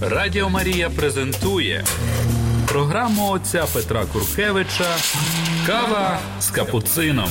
[0.00, 1.84] Радіо Марія презентує
[2.68, 4.96] програму отця Петра Куркевича
[5.66, 7.28] Кава з капуцином.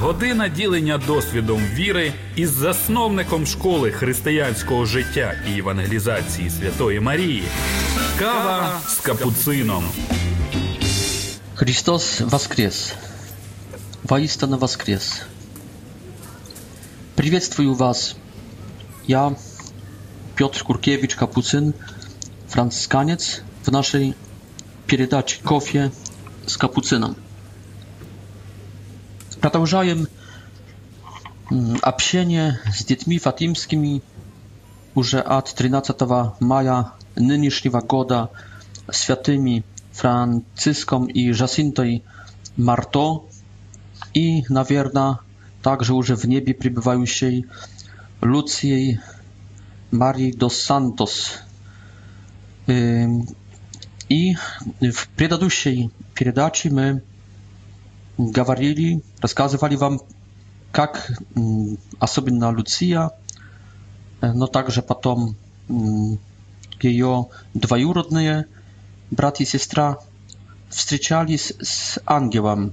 [0.00, 7.42] Година ділення досвідом віри із засновником школи християнського життя і евангелізації Святої Марії.
[8.18, 9.84] Кава з капуцином.
[11.54, 12.94] Христос воскрес.
[14.02, 15.22] Воистину воскрес.
[17.14, 18.16] Приветствую вас.
[19.06, 19.32] Я
[20.36, 21.72] Piotr Kurkiewicz, kapucyn,
[22.48, 24.14] franciskaniec, w naszej
[24.86, 25.90] передаче «Кофе
[26.46, 27.14] z kapucynem».
[29.40, 30.06] Продолжаем
[31.82, 34.02] общение с детьми фатимскими
[34.94, 35.96] уже от 13
[36.40, 38.28] мая нынешнего года
[38.90, 42.04] святыми Франциском и Жасинтой
[42.58, 43.22] Марто
[44.14, 45.18] и, наверное,
[45.62, 47.46] также уже в небе пребывающей
[48.20, 49.00] Луцией
[49.92, 51.30] Marii dos Santos.
[54.08, 54.34] I
[54.94, 57.00] w przedadusiej передаче my
[58.18, 59.98] gawarili, rozkazywali wam,
[60.78, 61.12] jak
[62.00, 63.10] osobna Lucia,
[64.22, 65.16] e, no także potem
[66.82, 67.02] jej
[67.54, 68.44] dwajurodne
[69.12, 69.96] brat i siostra
[70.68, 72.72] wstrzyczali z angiełem,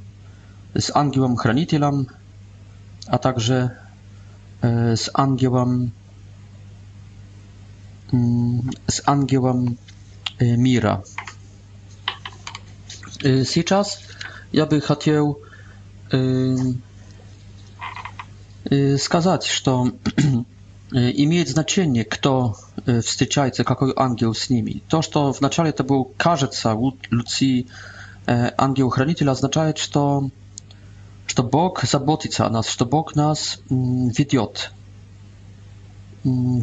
[0.79, 2.05] z angiełem chronicielem,
[3.07, 3.69] a także
[4.61, 5.91] e, z angiełem
[8.91, 9.75] z Angiełem
[10.41, 11.01] y, Mira.
[13.69, 13.99] Teraz y,
[14.53, 15.39] ja bym chciał
[18.79, 19.71] y, skazać, że
[21.11, 22.53] imieć znaczenie, kto
[23.03, 24.81] w styczajce, jaki angił z nimi.
[24.89, 26.75] To, że w начале to był кажется
[27.11, 27.65] ludzi
[28.27, 30.19] e, angiel chranitel oznacza, że,
[31.37, 34.41] że Bóg zabotyca nas, że Bóg nas mm, wiedzie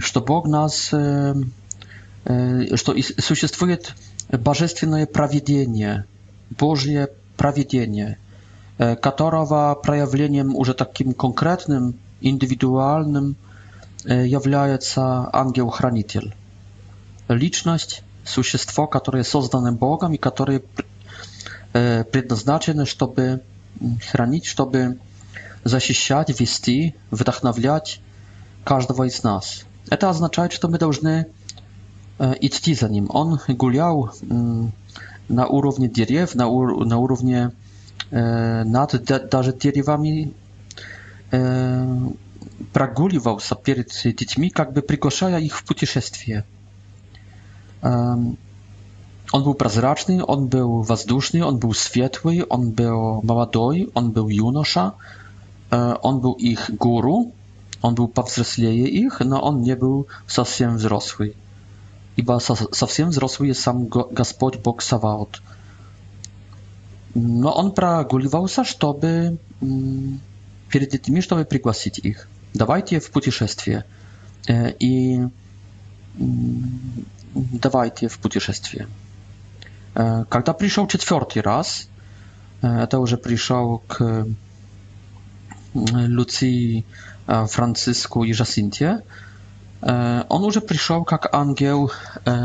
[0.01, 1.35] что Бог нас, что
[3.19, 3.95] существует
[4.31, 6.07] божественное проведение,
[6.51, 8.19] Божье проведение,
[8.79, 13.37] которого проявлением уже таким конкретным, индивидуальным
[14.07, 16.35] является ангел-хранитель.
[17.29, 20.63] Личность, существо, которое создано Богом и которое
[21.73, 23.43] предназначено, чтобы
[24.11, 24.99] хранить, чтобы
[25.65, 28.01] защищать, вести, вдохновлять,
[28.65, 29.65] каждого из нас.
[29.91, 31.27] Это означает, что мы должны
[32.19, 33.07] идти за ним.
[33.11, 34.11] Он гулял
[35.29, 37.53] на уровне деревьев, на, ур на уровне
[38.11, 40.33] э, над да, даже деревами,
[41.31, 41.97] э,
[42.73, 46.45] прогуливался перед детьми, как бы приглашая их в путешествие.
[47.83, 48.17] Э,
[49.33, 54.95] он был прозрачный, он был воздушный, он был светлый, он был молодой, он был юноша,
[55.71, 57.31] э, он был их гуру,
[57.83, 61.33] on był powzroslieje ich, no on nie był совсем wzrosły.
[62.17, 62.39] Iba
[62.73, 65.41] совсем wzrosły jest sam Gospod Bóg Sawaot.
[67.17, 70.19] No on pragulował się, żeby mm,
[70.69, 72.29] przed tymi, żeby przygłosić ich.
[72.55, 73.83] Dawajcie w путешествie.
[74.49, 75.19] E, I
[76.21, 76.63] mm,
[77.37, 78.85] dawajcie w путешествie.
[79.97, 81.87] E, Kiedy przyszedł czwarty raz,
[82.63, 84.05] e, to już przyszedł k
[85.75, 86.85] mm, Lucji
[87.49, 89.03] Франциску и Жасинте,
[89.81, 91.93] он уже пришел как ангел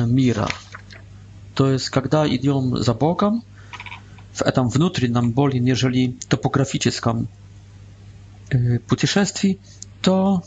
[0.06, 0.47] мира.
[1.56, 3.44] То есть, когда идем за Богом,
[4.34, 7.28] в этом внутреннем более нежели топографическом
[8.88, 9.59] путешествии,
[10.01, 10.41] to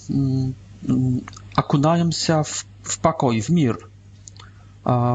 [1.56, 3.76] okunaемся w, w pokój, w mir,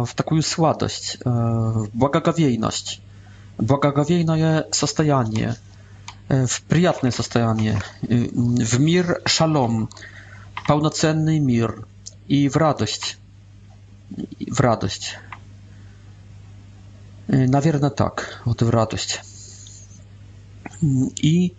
[0.08, 1.18] w taką sładość,
[1.76, 3.02] w błagagowiejność,
[3.60, 5.54] błagagowiejne состояние,
[6.30, 9.90] в приятное состояние, в мир шалом,
[10.68, 11.86] полноценный мир
[12.28, 13.18] и в радость.
[14.10, 15.18] В радость.
[17.28, 19.22] Наверное, так, вот в радость.
[20.82, 21.54] И,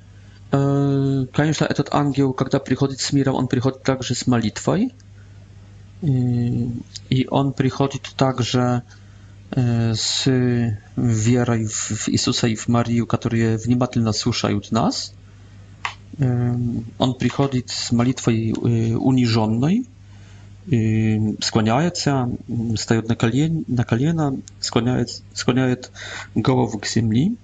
[0.50, 4.92] конечно, этот ангел, когда приходит с миром, он приходит также с молитвой.
[6.02, 8.82] И он приходит также
[9.96, 10.24] z
[10.98, 15.12] wiarą w Jezusa i w Marię, które внимательно słuchają nas.
[16.20, 19.82] Um, on przychodzi z modlitwą e, uniżonej,
[20.72, 20.76] e,
[21.42, 22.36] skłania się,
[22.76, 23.02] staje
[23.78, 24.96] na kolana, skłania,
[25.34, 25.66] skłania
[26.36, 27.36] głowę k ziemi,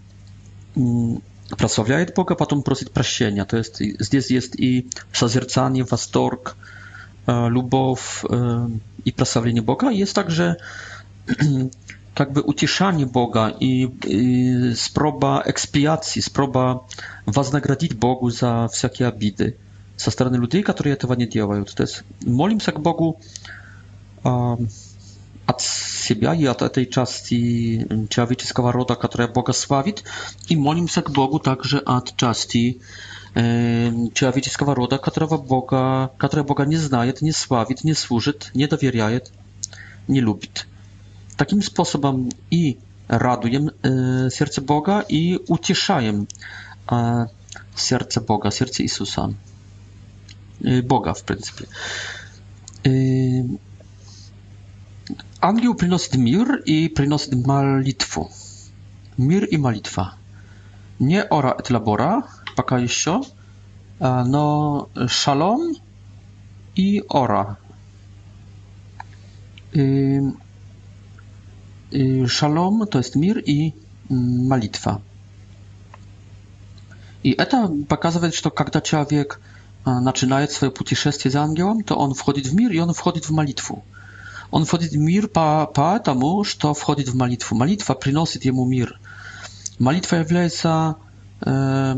[1.52, 3.44] e, prosławia Boga, potem prosi przeszczenia.
[3.44, 6.56] To jest, zdes jest i sazercanie, wastorg,
[7.50, 8.24] lubow
[9.04, 9.90] i prosławienie Boga.
[9.90, 10.54] Jest także
[12.18, 12.42] Jakby
[12.96, 13.88] by Boga i,
[14.74, 16.78] sproba ekspiacji, sproba
[17.26, 19.52] was nagradzić Bogu za wszelkie abidy
[19.96, 21.64] ze strony ludzi, którzy tego nie działają.
[21.64, 23.14] To jest modlimy się Bogu
[24.24, 24.56] um, a,
[25.52, 25.62] od
[26.06, 29.92] siebie i od tej części człowieczego roda, która Boga sławi
[30.50, 32.78] i modlimy się Bogu także od części
[33.36, 33.42] e,
[33.94, 36.08] um, człowieczego roda, którego Boga,
[36.46, 39.10] Boga nie znaje, nie sławi, nie służy, nie dowierza,
[40.08, 40.48] nie lubi
[41.40, 42.76] takim sposobem i
[43.08, 43.60] raduję
[44.26, 46.24] e, serce Boga i ucieszaję
[46.92, 47.26] e,
[47.74, 49.28] serce Boga, serce Jezusa.
[50.64, 51.64] E, Boga w principie.
[55.40, 58.20] Angiel przynosi mir i przynosi modlitwę.
[59.18, 60.14] Mir i malitwa,
[61.00, 62.22] Nie ora et labora,
[62.56, 63.20] paka jeszcze,
[64.26, 65.74] no shalom
[66.76, 67.56] i ora.
[72.28, 73.72] Shalom to jest mir i
[74.50, 75.00] молитва.
[77.24, 79.40] И это показывает, что когда человек
[79.84, 83.82] начинает свое путешествие за ангелом, то он входит в мир и он входит в молитву.
[84.50, 87.56] Он входит в мир по, потому, что входит в молитву.
[87.56, 88.98] Молитва приносит ему мир.
[89.78, 90.96] Молитва является
[91.40, 91.94] э,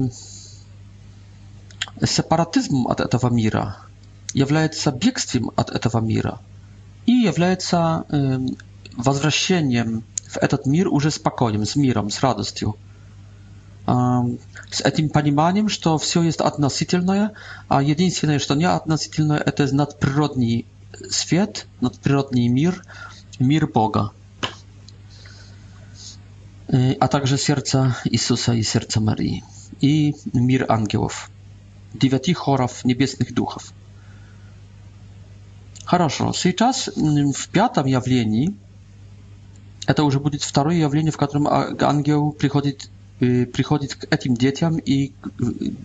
[2.04, 3.76] сепаратизмом от этого мира,
[4.34, 6.40] является бегством от этого мира
[7.06, 8.38] и является э,
[8.96, 12.76] возвращением в этот мир уже спокойным, с миром, с радостью.
[13.86, 17.32] С этим пониманием, что все есть относительное,
[17.68, 20.66] а единственное, что не относительное, это надприродный
[21.10, 22.84] свет, надприродный мир,
[23.40, 24.12] мир Бога,
[26.70, 29.42] а также сердце Иисуса и сердце Марии,
[29.80, 31.28] и мир ангелов,
[31.92, 33.72] девяти хоров небесных духов.
[35.84, 38.54] Хорошо, сейчас в пятом явлении–
[39.86, 42.88] Это уже будет второе явление, в котором ангел приходит
[43.18, 45.12] приходит к этим детям и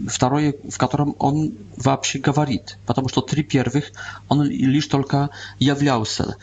[0.08, 3.92] второе, в котором он вообще говорит, потому что три первых
[4.28, 5.30] он лишь только
[5.60, 6.36] являлся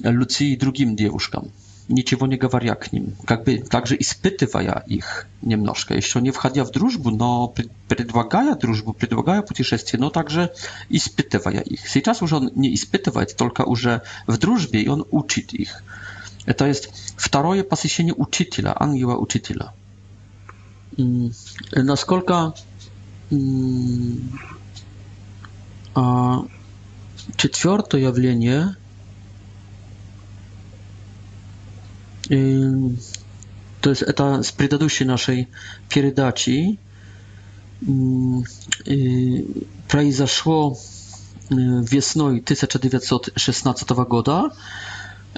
[0.00, 1.50] Люции и другим девушкам,
[1.88, 6.70] ничего не говоря к ним, как бы также испытывая их немножко, еще не входя в
[6.72, 7.52] дружбу, но
[7.88, 10.52] предлагая дружбу, предлагая путешествие, но также
[10.90, 11.88] испытывая их.
[11.88, 15.82] Сейчас уже он не испытывает, только уже в дружбе, и он учит их.
[16.56, 19.72] To jest drugie posesjenie uczytela, angiela uczytela.
[20.98, 21.30] Mm,
[21.86, 22.52] na skolka
[23.32, 24.28] mm,
[27.50, 28.74] czwarte jawlenie
[33.80, 35.46] to jest to z poprzedniej naszej
[35.88, 36.76] передачи
[39.88, 40.74] произошло
[41.90, 44.50] весной 1916 года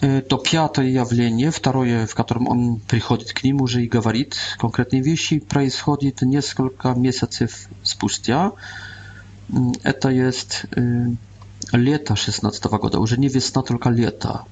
[0.00, 5.41] то пятое явление, второе, в котором он приходит к ним уже и говорит конкретные вещи,
[5.41, 8.52] происходит несколько месяцев спустя.
[9.82, 10.64] Это есть
[11.73, 14.44] лето 16 года, уже не весна, только лето.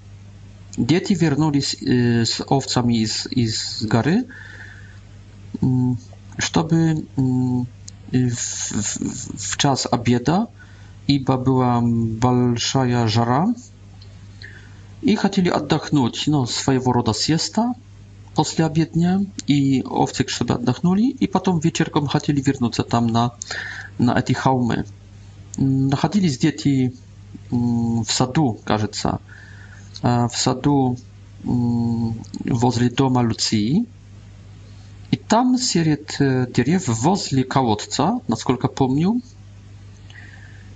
[0.76, 4.24] Дети вернулись с овцами из, из горы,
[6.36, 10.48] чтобы в, в, в час обеда,
[11.06, 13.46] ибо была большая жара,
[15.02, 17.74] и хотели отдохнуть, ну, своего рода съеста
[18.34, 23.32] после обедня, и овцик, чтобы отдохнули, и потом вечерком хотели вернуться там на,
[23.98, 24.84] на эти холмы.
[25.56, 26.94] Находились дети
[27.50, 29.20] в саду, кажется,
[30.02, 30.96] в саду
[31.42, 33.84] возле дома Люции,
[35.10, 35.96] и там среди
[36.52, 39.20] деревьев возле колодца, насколько помню,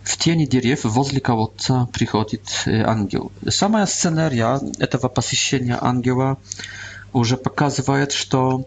[0.03, 3.31] в тени дерев, возле колодца, приходит ангел.
[3.49, 6.39] Самая сценария этого посещения ангела
[7.13, 8.65] уже показывает, что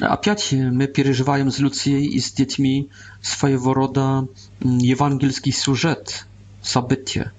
[0.00, 2.88] опять мы переживаем с Люцией и с детьми
[3.22, 4.26] своего рода
[4.60, 6.26] евангельский сюжет,
[6.62, 7.30] событие.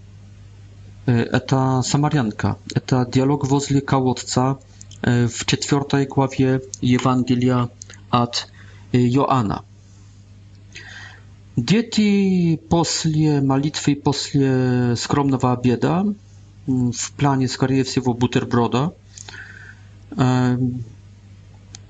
[1.05, 4.57] Это Самарянка, это диалог возле колодца
[5.01, 7.69] в четвертой главе Евангелия
[8.11, 8.47] от
[8.93, 9.63] Joana.
[11.63, 14.51] Dzieci posle malitwy, posle
[14.95, 18.89] skromnego obiada, mm, w planie skoriej wsiewo butterbroda,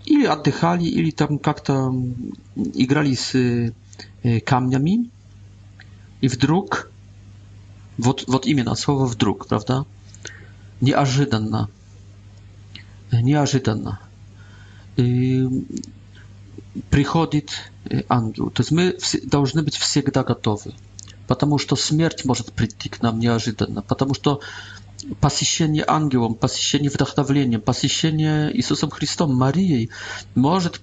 [0.05, 2.13] ili oddychali, ili tam jak tam
[2.87, 3.35] grali z
[4.23, 5.09] e, kamniami
[6.21, 6.89] i wdruk,
[8.27, 9.83] wod imię na słowo wdruk, prawda?
[10.81, 11.67] Nieażydanna.
[13.23, 13.97] Nieażydanna.
[16.89, 17.41] Przychodzi
[18.09, 18.49] ангел.
[18.51, 20.73] То есть мы должны быть всегда готовы,
[21.27, 24.41] потому что смерть может прийти к нам неожиданно, потому что
[25.21, 29.89] посещение ангелом, посещение вдохновлением, посещение Иисусом Христом, Марией
[30.35, 30.81] может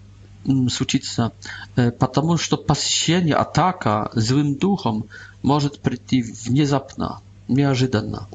[0.70, 1.32] случиться,
[1.74, 5.06] потому что посещение, атака злым духом
[5.42, 8.28] может прийти внезапно, неожиданно.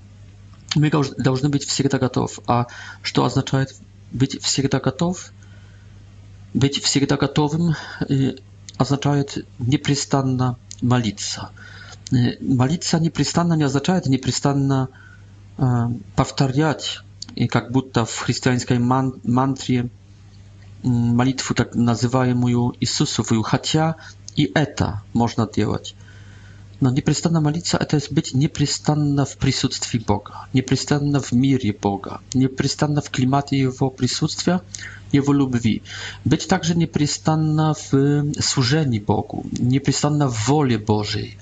[0.76, 2.40] Мы должны быть всегда готов.
[2.48, 2.68] А
[3.02, 3.76] что означает
[4.12, 5.32] быть всегда готов?
[6.54, 7.76] Быть всегда готовым
[8.82, 11.50] означает непрестанно молиться.
[12.42, 14.90] Молиться непрестанно не означает непрестанно
[16.16, 17.00] повторять,
[17.50, 19.90] как будто в христианской мантре,
[20.84, 23.98] молитву так называемую Иисусовую, хотя
[24.36, 25.94] и это можно делать.
[26.82, 33.02] No, nieprzystanna modlitwa to jest być nieprzystanna w obecności Boga, nieprzystanna w mirie Boga, nieprzystanna
[33.02, 34.52] w klimacie Jego obecności,
[35.14, 35.82] Jego miłości.
[36.26, 37.92] Być także nieprzystanna w
[38.42, 41.38] służeniu Bogu, nieprzystanna w woli Bożej,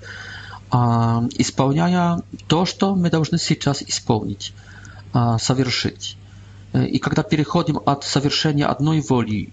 [0.71, 2.17] a spełniania
[2.47, 3.09] to, co my
[3.59, 4.53] czas i spełnić,
[5.13, 6.17] a, zawierzyć.
[6.75, 9.49] E, I kiedy przechodzimy od zawierzenia jednej woli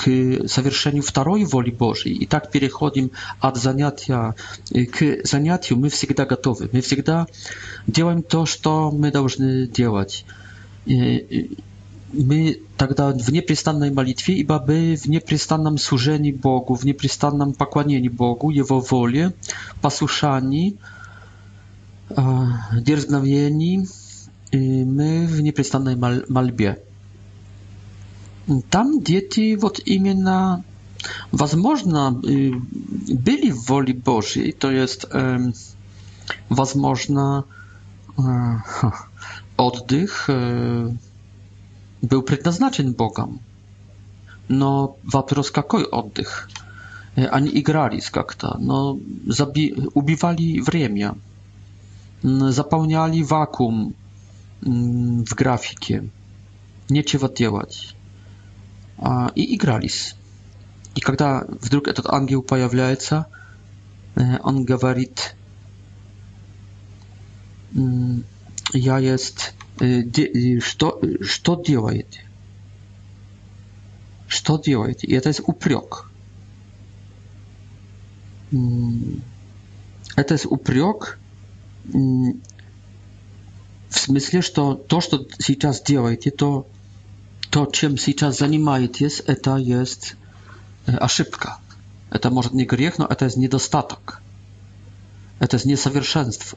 [0.00, 2.14] к совершению второй воли Божьей.
[2.14, 4.34] И так переходим от занятия
[4.72, 5.78] к занятию.
[5.78, 7.26] Мы всегда готовы, мы всегда
[7.86, 10.24] делаем то, что мы должны делать.
[12.12, 18.50] my тогда w непрестанной молитwie, ибо by w непрестанном służeniu Bogu, w непрестанном pokłanieniu Bogu,
[18.50, 19.30] Jego wolę,
[19.82, 20.76] posłuszani,
[22.82, 23.84] drzgnawieni,
[24.86, 26.76] my w nieprzestannej mal malbie.
[28.68, 30.64] Там дети вот именно,
[31.30, 35.06] возможно, были в воле Божьей, то есть,
[36.48, 37.44] возможно,
[39.56, 40.28] отдых
[42.02, 43.40] был предназначен Богом.
[44.48, 46.50] Но вопрос, какой отдых?
[47.14, 49.74] Они игрались как-то, но заби...
[49.94, 51.14] убивали время,
[52.22, 53.94] заполняли вакуум
[54.60, 56.08] в графике.
[56.88, 57.94] Нечего делать
[59.34, 60.14] и игрались.
[60.94, 63.26] И когда вдруг этот ангел появляется,
[64.16, 65.34] он говорит,
[68.72, 69.52] я есть,
[70.62, 72.24] что, что делаете?
[74.26, 75.06] Что делаете?
[75.06, 76.10] И это есть упрек.
[80.16, 81.18] Это есть упрек
[81.84, 82.34] в
[83.98, 86.68] смысле, что то, что сейчас делаете, то
[87.50, 90.16] to, czym teraz zajmuje się, to jest
[91.00, 91.58] ошибka.
[92.20, 94.04] To może nie grzech, no to jest niedostatek.
[95.48, 96.56] To jest niesowierszeństwo.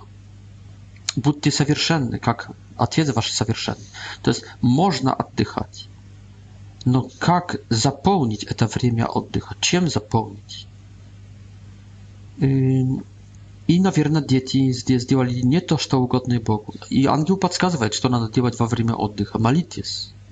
[1.17, 3.85] Bądźcie sowierszenny, jak Ojciec wasz sowierszenny.
[4.21, 5.87] To jest można oddychać.
[6.85, 9.55] No jak zapełnić to время oddycha?
[9.61, 10.67] Ciem zapełnić?
[13.67, 16.73] I na pewno dzieci zrobili nie to, co ugodne Bogu.
[16.89, 19.39] I Anioł podskazuje, co należy robić w czasie oddycha.
[19.39, 20.01] Malitys.
[20.03, 20.22] się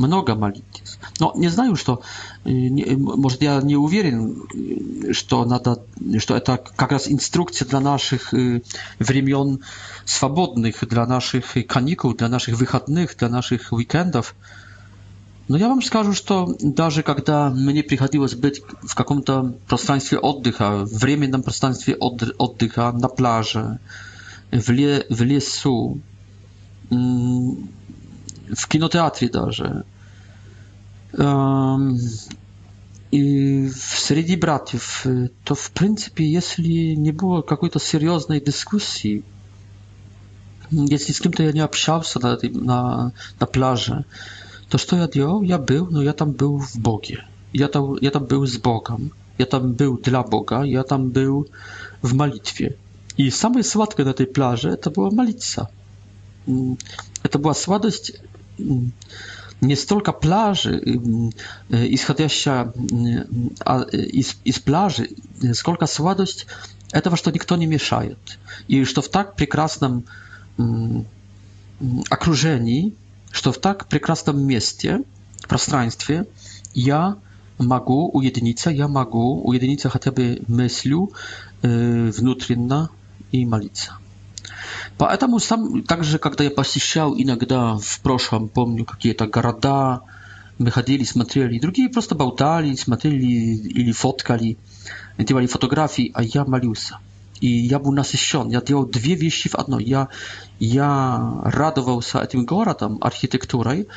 [0.00, 0.98] много молитесь.
[1.18, 2.02] Но не знаю, что,
[2.44, 5.82] может, я не уверен, что надо,
[6.18, 9.60] что это как раз инструкция для наших времен
[10.04, 14.34] свободных, для наших каникул, для наших выходных, для наших уикендов.
[15.48, 21.42] Но я вам скажу, что даже когда мне приходилось быть в каком-то пространстве отдыха, временном
[21.42, 23.80] пространстве отдыха, на пляже,
[24.52, 26.00] в, ле в лесу,
[26.88, 29.84] в кинотеатре даже,
[33.12, 35.04] И среди братьев,
[35.44, 39.24] то в принципе, если не было какой-то серьезной дискуссии,
[40.70, 44.04] если с кем-то я не общался на, на, на пляже,
[44.68, 45.42] то что я делал?
[45.42, 47.24] Я был, но я там был в Боге.
[47.52, 49.12] Я там, я там был с Богом.
[49.36, 51.46] Я там был dla Boga, ja tam był
[52.02, 52.72] w malitwie.
[53.18, 55.66] I same słodkie na tej plaży to była malica.
[57.30, 58.12] To była sładość
[59.62, 61.00] nie tylko plaży, y,
[61.74, 61.88] y, y,
[64.14, 65.08] i i z plaży,
[65.54, 66.46] skolka słodość
[66.92, 68.16] e tego, że nikt nie mieszaje.
[68.68, 70.02] I że w tak pięknym
[72.10, 72.90] okrużeniu, mm,
[73.44, 74.88] że w tak pięknym miejscu,
[75.48, 76.22] przestrzeni,
[76.76, 77.14] ja
[77.58, 81.06] mogę ujednić ja mogę ujednić chociażby myślą,
[82.04, 82.86] wewnętrzną
[83.32, 83.92] i malicą.
[85.00, 90.02] Поэтому сам, также, когда я посещал иногда в прошлом, помню, какие-то города,
[90.58, 94.58] мы ходили, смотрели, другие просто болтали, смотрели или фоткали,
[95.16, 96.98] делали фотографии, а я молился.
[97.40, 99.78] И я был насыщен, я делал две вещи в одно.
[99.78, 100.08] Я,
[100.58, 103.88] я радовался этим городом, архитектурой,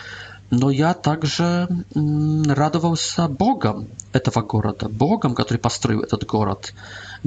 [0.51, 6.73] но я также радовался Богом этого города, Богом, который построил этот город.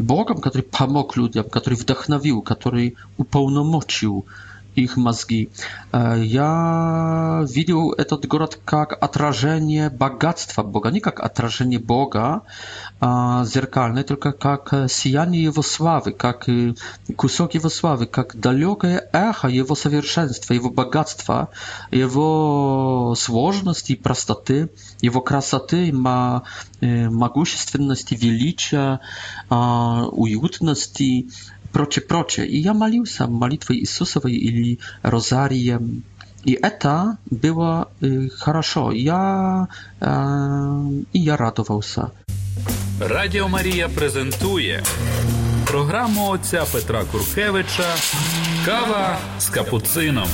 [0.02, 4.26] Богом, который помог людям, который вдохновил, который уполномочил,
[4.76, 5.50] их мозги.
[5.92, 12.40] Я видел этот город как отражение богатства Бога, не как отражение Бога
[13.00, 16.48] зеркальное, только как сияние Его славы, как
[17.16, 21.48] кусок Его славы, как далекое эхо Его совершенства, Его богатства,
[21.90, 24.68] Его сложности и простоты,
[25.00, 29.00] Его красоты, могущественности, величия,
[29.50, 31.26] уютности,
[31.76, 32.46] Проче, procie.
[32.46, 36.02] I ja malił sam malitwą Isusowej ili rozarijem.
[36.46, 38.92] И это было э, хорошо.
[38.92, 39.68] Я
[40.00, 42.10] э, и я радовался.
[43.00, 44.82] Радіо Марія презентує
[45.66, 47.94] програму отця Петра Куркевича
[48.64, 50.28] Кава з капуцином.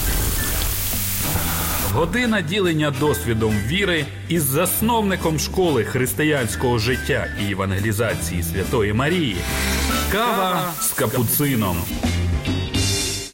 [1.92, 9.36] Година ділення досвідом віри із засновником школи християнського життя і евангелізації Святої Марії.
[10.12, 11.76] Кава с капуцином.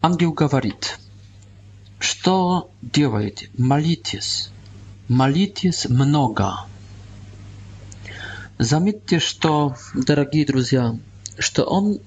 [0.00, 1.00] Ангел говорит,
[1.98, 3.50] что делаете?
[3.58, 4.50] Молитесь.
[5.08, 6.66] Молитесь много.
[8.60, 10.96] Заметьте, что, дорогие друзья,
[11.36, 11.98] что он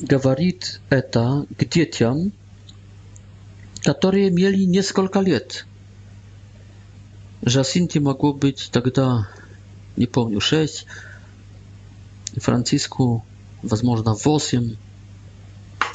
[0.00, 2.30] говорит это к детям,
[3.82, 5.66] которые имели несколько лет.
[7.42, 9.26] Жасинти могло быть тогда,
[9.96, 10.86] не помню, шесть,
[12.36, 13.24] Франциску
[13.62, 14.76] возможно, 8,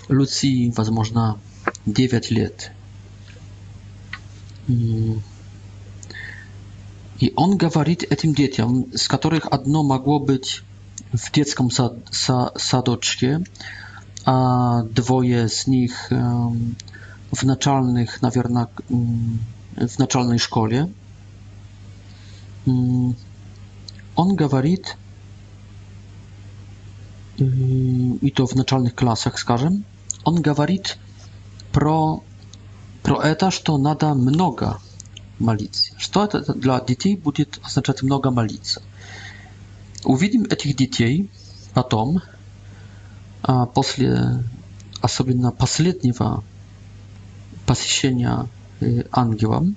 [0.08, 1.40] Люции, возможно,
[1.88, 2.72] 9 лет.
[4.68, 5.20] И
[7.36, 10.62] он говорит этим детям, с которых одно могло быть
[11.12, 13.44] в детском сад, са, садочке,
[14.26, 16.54] а двое с них в
[17.44, 20.88] начальных, наверное, в начальной школе.
[24.16, 24.98] Он говорит,
[27.40, 29.84] Mm, i to w naczelnych klasach, skażem,
[30.24, 30.80] on mówi
[31.72, 32.20] pro
[33.04, 34.78] pro to, że nada mnoga
[35.40, 35.92] malicy.
[36.12, 38.80] Co to dla dzieci będzie oznaczać mnoga malicy?
[40.06, 41.28] Uwidzimy tych dzieci
[41.74, 42.20] potem,
[43.44, 44.44] a posle,
[45.02, 46.44] osobie na posledniego
[47.66, 48.46] posiedzenia
[48.84, 49.74] y, angiełam,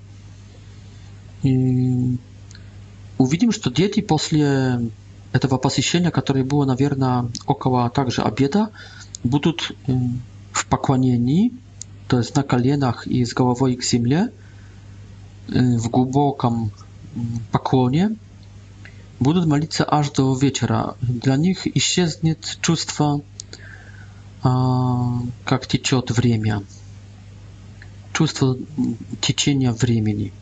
[3.18, 4.78] uwidzimy, że dzieci posle
[5.32, 8.70] этого посещения, которое было, наверное, около также обеда,
[9.24, 9.72] будут
[10.52, 11.52] в поклонении,
[12.08, 14.32] то есть на коленах и с головой к земле,
[15.48, 16.72] в глубоком
[17.52, 18.16] поклоне,
[19.20, 20.96] будут молиться аж до вечера.
[21.00, 23.20] Для них исчезнет чувство,
[24.42, 26.62] как течет время,
[28.12, 28.56] чувство
[29.20, 30.32] течения времени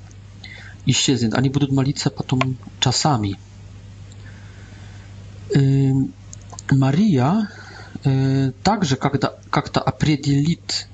[0.87, 1.35] исчезнет.
[1.35, 3.37] Они будут молиться потом часами.
[5.55, 7.49] Мария
[8.63, 10.89] также как-то определит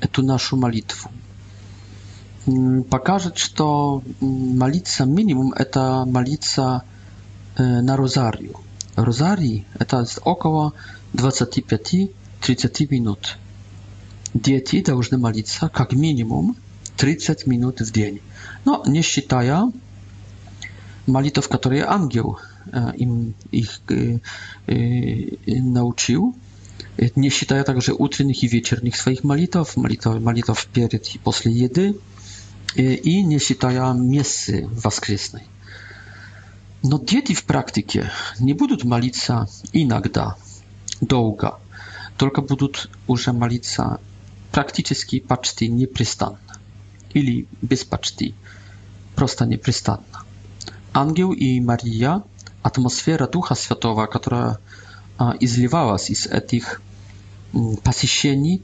[0.00, 1.10] эту нашу молитву.
[2.90, 6.82] Покажет, что молиться минимум– это молиться
[7.58, 8.56] на розарию.
[8.96, 10.74] Розарий– это около
[11.14, 12.10] 25-30
[12.90, 13.38] минут.
[14.34, 16.56] Дети должны молиться как минимум
[16.98, 18.20] 30 минут в день.
[18.66, 19.62] Но не считая
[21.06, 22.38] молитв, которые ангел
[22.96, 24.18] im ich y,
[24.68, 26.32] y, nauczył.
[27.16, 31.94] Nie считаю także utrynych i wieczernych swoich malitów, malitów, malitów przed i po jedy
[32.78, 35.42] y, i nie считаю miesy woskresnej.
[36.84, 40.34] No dzieci w praktyce nie będą malić się inakda,
[41.02, 41.56] długo,
[42.18, 42.66] tylko będą
[43.08, 43.82] już malić się
[44.52, 46.52] praktycznie, paczty nieprzystanna,
[47.14, 48.32] ili bez paczty,
[49.16, 50.24] prosta nieprzystanna.
[50.92, 52.20] Angieł i Maria
[52.64, 54.58] атмосфера Духа Святого, которая
[55.38, 56.80] изливалась из этих
[57.84, 58.62] посещений,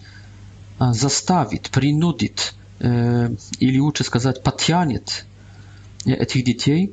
[0.80, 5.26] заставит, принудит, или лучше сказать, подтянет
[6.06, 6.92] этих детей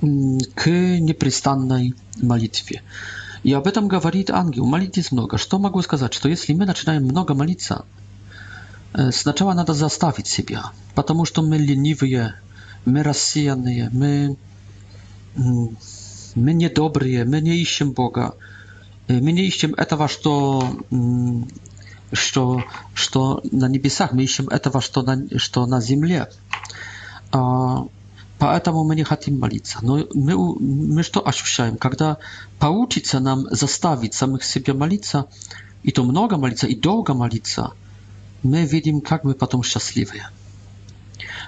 [0.00, 2.82] к непрестанной молитве.
[3.42, 4.64] И об этом говорит ангел.
[4.64, 5.36] Молитесь много.
[5.36, 6.14] Что могу сказать?
[6.14, 7.84] Что если мы начинаем много молиться,
[9.12, 12.36] сначала надо заставить себя, потому что мы ленивые,
[12.86, 14.38] мы рассеянные, мы
[15.36, 18.34] мы недобрые, мы не ищем Бога,
[19.08, 20.76] мы не ищем этого, что
[22.12, 22.62] что
[22.94, 26.28] что на небесах, мы ищем этого, что на что на земле.
[28.38, 29.78] Поэтому мы не хотим молиться.
[29.80, 31.76] Но мы, мы что ощущаем?
[31.76, 32.18] Когда
[32.58, 35.26] получится нам заставить самих себя молиться,
[35.82, 37.70] и то много молиться, и долго молиться,
[38.42, 40.28] мы видим, как мы потом счастливые.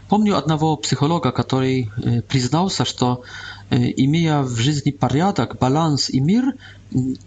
[0.08, 1.90] Помню одного психолога, который
[2.28, 3.24] признался, что
[3.70, 6.54] имея в жизни порядок, баланс и мир,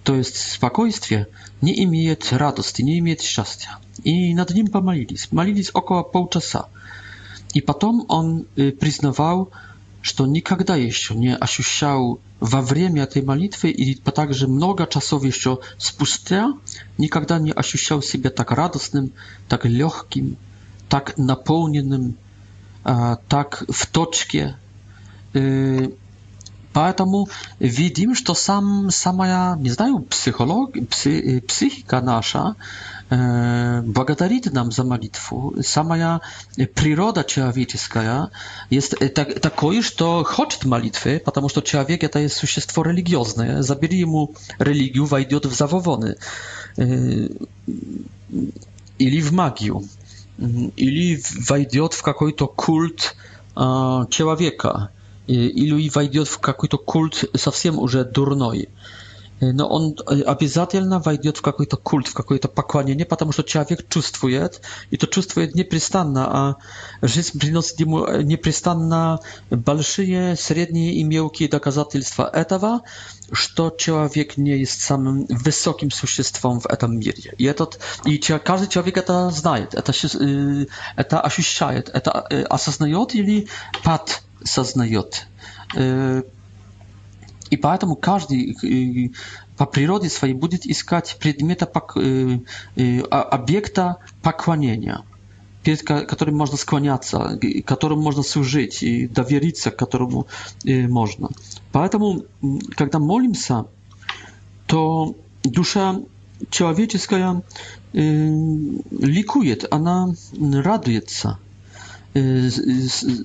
[0.03, 1.27] то есть спокойствие,
[1.61, 3.77] не имеет радости, не имеет счастья.
[4.03, 5.27] И над ним помолились.
[5.31, 6.67] Молились около полчаса.
[7.53, 9.51] И потом он признавал,
[10.01, 16.53] что никогда еще не ощущал во время этой молитвы и также много часов еще спустя
[16.97, 19.11] никогда не ощущал себя так радостным,
[19.49, 20.37] так легким,
[20.87, 22.15] так наполненным,
[23.27, 24.55] так в точке.
[26.73, 27.27] Поэтому
[27.59, 32.55] видим, что сам, самая, не знаю, психолог, пси, психика наша
[33.09, 35.55] э, благодарит нам за молитву.
[35.63, 36.21] Самая
[36.75, 38.29] природа человеческая
[38.69, 43.63] есть так, такой, что хочет молитвы, потому что человек это есть существо религиозное.
[43.63, 46.17] Забери ему религию, войдет в завовоны
[46.77, 47.29] э,
[48.99, 49.85] или в магию,
[50.37, 53.15] или войдет в какой-то культ
[53.55, 54.91] э, человека.
[55.29, 58.67] Y, ilu i wajdiot w jakiś to kult совсем уже дурной.
[59.41, 59.93] No on
[60.25, 64.49] обязательно wajdiot w jakiś to kult, w jakieś to pokłanienie, потому что człowiek czuje
[64.91, 66.55] i to czuje nieprzystanna, a
[67.03, 69.19] życie przynosi mu e, nieprzystanna
[69.51, 72.79] большие, średnie i miękkie доказательства этого,
[73.31, 77.33] что человек nie jest самым высоким существом в этом мире.
[77.37, 79.91] И этот и każdy człowiek это знает, это
[80.97, 83.45] eta ощущает, eta осознает или
[83.83, 85.27] pat сознает.
[85.75, 86.23] Э,
[87.49, 89.09] и поэтому каждый э,
[89.57, 92.39] по природе своей будет искать предмета, э,
[93.09, 95.01] объекта поклонения,
[95.63, 100.27] перед которым можно склоняться, которому можно служить и довериться, которому
[100.63, 101.29] можно.
[101.73, 102.23] Поэтому,
[102.77, 103.65] когда молимся,
[104.67, 105.97] то душа
[106.49, 107.41] человеческая
[107.91, 111.39] ликует, она радуется–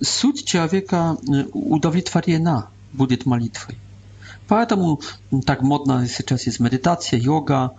[0.03, 1.16] суть человека
[1.53, 3.77] удовлетворена будет молитвой.
[4.49, 5.01] Поэтому
[5.47, 7.73] так модно сейчас есть медитация, йога,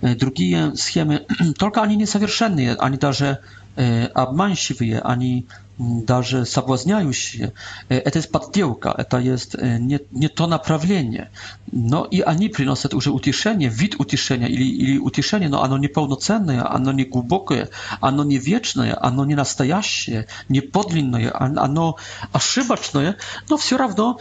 [0.00, 1.26] другие схемы,
[1.58, 3.40] только они несовершенные, они даже
[3.76, 7.52] обманщивые, они даже соблазняющие,
[7.88, 11.30] это есть подделка, это есть не, не то направление.
[11.72, 16.92] Но и они приносят уже утешение, вид утешения или, или утешение, но оно неполноценное, оно
[16.92, 21.96] не глубокое, оно не вечное, оно не настоящее, не подлинное, оно
[22.30, 23.16] ошибочное,
[23.48, 24.20] но все равно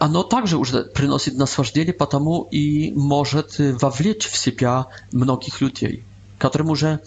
[0.00, 6.04] оно также уже приносит наслаждение, потому и может вовлечь в себя многих людей,
[6.38, 7.00] которым уже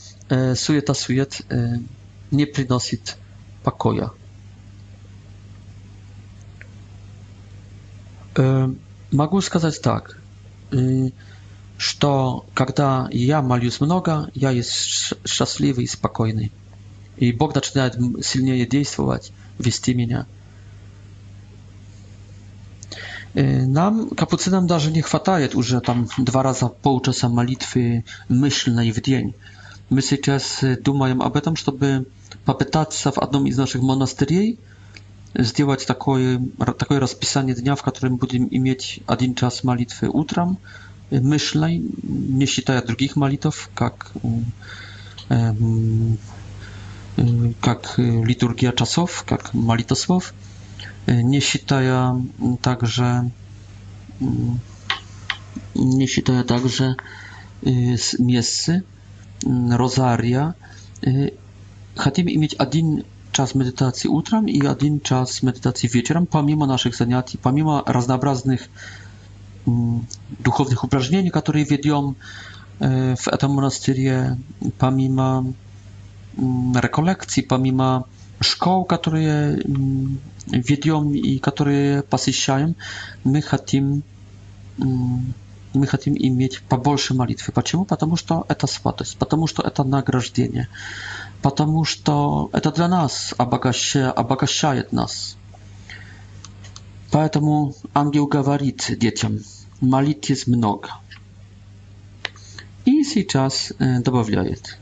[0.55, 1.41] суета сует
[2.31, 3.17] не приносит
[3.63, 4.11] покоя.
[9.11, 10.19] Могу сказать так,
[11.77, 14.73] что когда я молюсь много, я есть
[15.25, 16.51] счастливый и спокойный.
[17.17, 17.93] И Бог начинает
[18.25, 20.25] сильнее действовать, вести меня.
[23.35, 29.33] Нам, капуцинам, даже не хватает уже там два раза полчаса молитвы мысленной в день.
[29.89, 32.07] Мы сейчас думаем об этом, чтобы
[32.45, 34.59] попытаться в одном из наших монастырей
[35.35, 36.41] сделать такое,
[36.79, 40.57] такое расписание дня, в котором будем иметь один час молитвы утром,
[41.11, 44.11] myślnej, nie считая других молитв, как,
[45.27, 45.49] как
[47.99, 50.33] liturgia czasów, как молитвослов,
[51.07, 52.15] nie считая
[52.63, 53.29] także
[55.75, 56.95] nie считая także
[57.97, 58.81] z miejscy,
[59.77, 60.53] rozaria.
[61.95, 67.83] Chcemy mieć jeden czas medytacji utram i jeden czas medytacji wieczorem, pomimo naszych zajęć, pomimo
[67.87, 68.69] różnorodnych
[69.67, 69.99] mm,
[70.39, 74.09] duchownych uprażnień, które wiedzą y, w tym monasterii,
[74.77, 75.43] pomimo
[76.37, 78.03] mm, rekolekcji, pomimo
[78.43, 80.17] szkoł, które mm,
[80.69, 82.73] wiedzą i które posyciają,
[83.25, 83.99] my chcemy
[85.75, 87.51] и мы хотим иметь побольше молитвы.
[87.53, 87.83] Почему?
[87.85, 90.69] Потому что это святость, потому что это награждение,
[91.41, 95.35] потому что это для нас обогащает, обогащает нас.
[97.11, 99.39] Поэтому ангел говорит детям,
[99.81, 100.89] молитесь много.
[102.85, 104.77] И сейчас добавляет.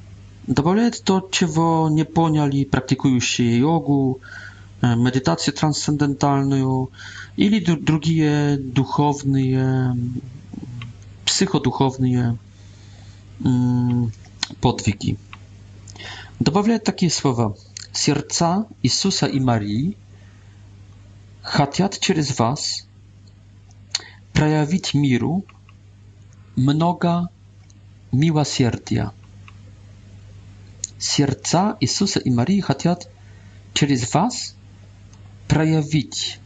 [0.46, 4.20] Добавляет то, чего не поняли практикующие йогу,
[4.82, 6.88] medytację transcendentalną,
[7.38, 9.94] ili другие духовные
[11.26, 12.36] psychoduchowne
[14.62, 15.18] podwigi.
[16.40, 17.54] Добавляя такие слова
[17.94, 19.96] «Сердца Иисуса и Марии
[21.42, 22.86] хотят через вас
[24.34, 25.46] проявить миру
[26.58, 27.30] много
[28.12, 29.12] милосердия».
[31.00, 33.08] Сердца Иисуса и Марии хотят
[33.74, 34.56] через вас
[35.48, 36.40] проявить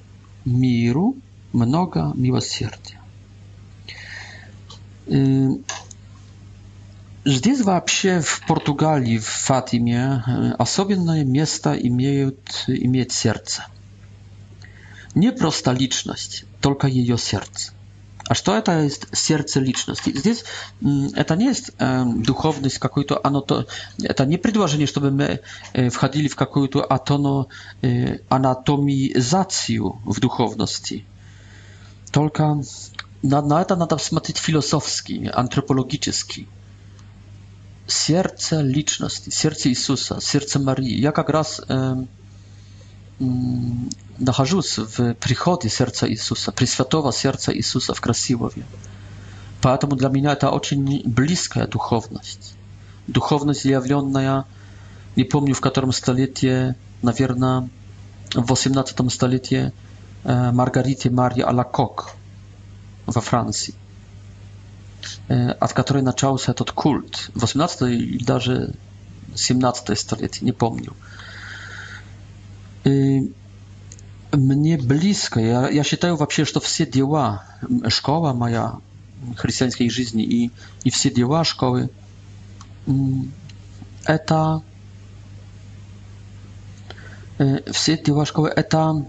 [0.45, 1.15] миру
[1.53, 3.01] много милосердия.
[7.25, 10.21] Zdjezła się w Portugalii, w Fatimie,
[10.59, 13.65] особенное место имеют, имеет сердце.
[15.15, 17.71] Не просто личность, только ее сердце.
[18.29, 20.09] А что это есть сердце личности?
[20.15, 20.43] Здесь
[21.15, 23.65] это не есть э, духовность какую-то, оно то,
[24.01, 25.39] это не предложение, чтобы мы
[25.73, 27.47] э, входили в какую-то атоно,
[27.81, 31.05] э, анатомизацию в духовности.
[32.11, 32.61] Только
[33.21, 36.47] надо, надо смотреть философски, антропологически.
[37.88, 40.95] Сердце личности, сердце Иисуса, сердце Марии.
[40.99, 41.95] Я как раз э,
[43.19, 43.23] э,
[44.19, 48.65] нахожусь в приходе сердца Иисуса, Пресвятого сердца Иисуса в Красилове.
[49.62, 52.56] Поэтому для меня это очень близкая духовность.
[53.08, 54.43] Духовность, явленная,
[55.15, 57.69] не помню в котором столетии, наверное,
[58.34, 59.71] в 18 столетии
[60.25, 62.16] э, Маргарите Марии Алакок
[63.07, 63.73] во Франции,
[65.27, 67.31] от которой начался этот культ.
[67.35, 68.73] 18 или даже
[69.33, 70.93] 17 столетие, не помню.
[72.83, 75.39] Мне близко.
[75.39, 77.43] Я, я считаю вообще, что все дела,
[77.87, 78.73] школа моя
[79.37, 80.51] христианской жизни и,
[80.83, 81.89] и все дела школы,
[84.05, 84.61] это
[87.71, 89.07] все дела школы, это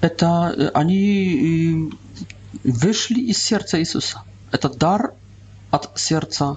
[0.00, 1.90] это они
[2.64, 4.22] вышли из сердца Иисуса.
[4.52, 5.14] Это дар
[5.70, 6.56] от сердца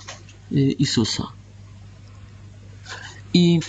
[0.49, 1.25] Иисуса.
[3.33, 3.61] И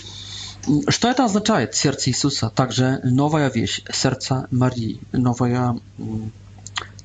[0.87, 2.49] что это означает, сердце Иисуса?
[2.49, 5.77] Также новая вещь, сердце Марии, новая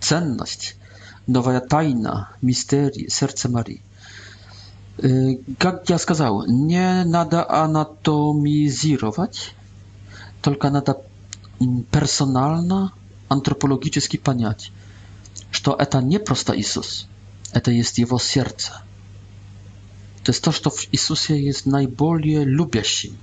[0.01, 0.77] ценность,
[1.27, 3.83] новая тайна, мистерия, сердце Марии.
[5.59, 9.55] Как я сказал, не надо анатомизировать,
[10.43, 11.01] только надо
[11.93, 12.93] персонально,
[13.29, 14.73] антропологически понять,
[15.53, 17.07] что это не просто Иисус,
[17.53, 18.83] это есть его сердце.
[20.25, 23.17] To jest to, co w Jezusie jest najbardziej lubiaśim.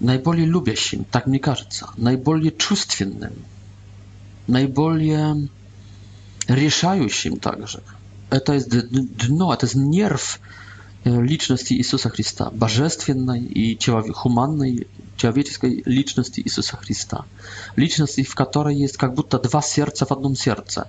[0.00, 1.86] Najbardziej lubiaśim, tak mi кажется.
[1.98, 3.32] Najbardziej czustwiennym.
[4.48, 5.48] Najbardziej
[6.48, 7.80] решающим także.
[8.30, 10.40] E, to jest dno, to jest nerw
[11.06, 13.78] e, liczności Jezusa Chrysta, bożestwiennej i
[14.14, 17.24] humannej, człowieczej liczności Jezusa Chrystusa.
[17.76, 20.80] Liczności, w której jest jakby dwa serca w jednym sercu,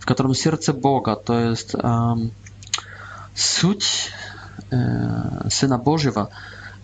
[0.00, 2.30] w którym serce Boga to jest um,
[3.34, 4.10] suć
[4.72, 6.28] e, Syna Bożego,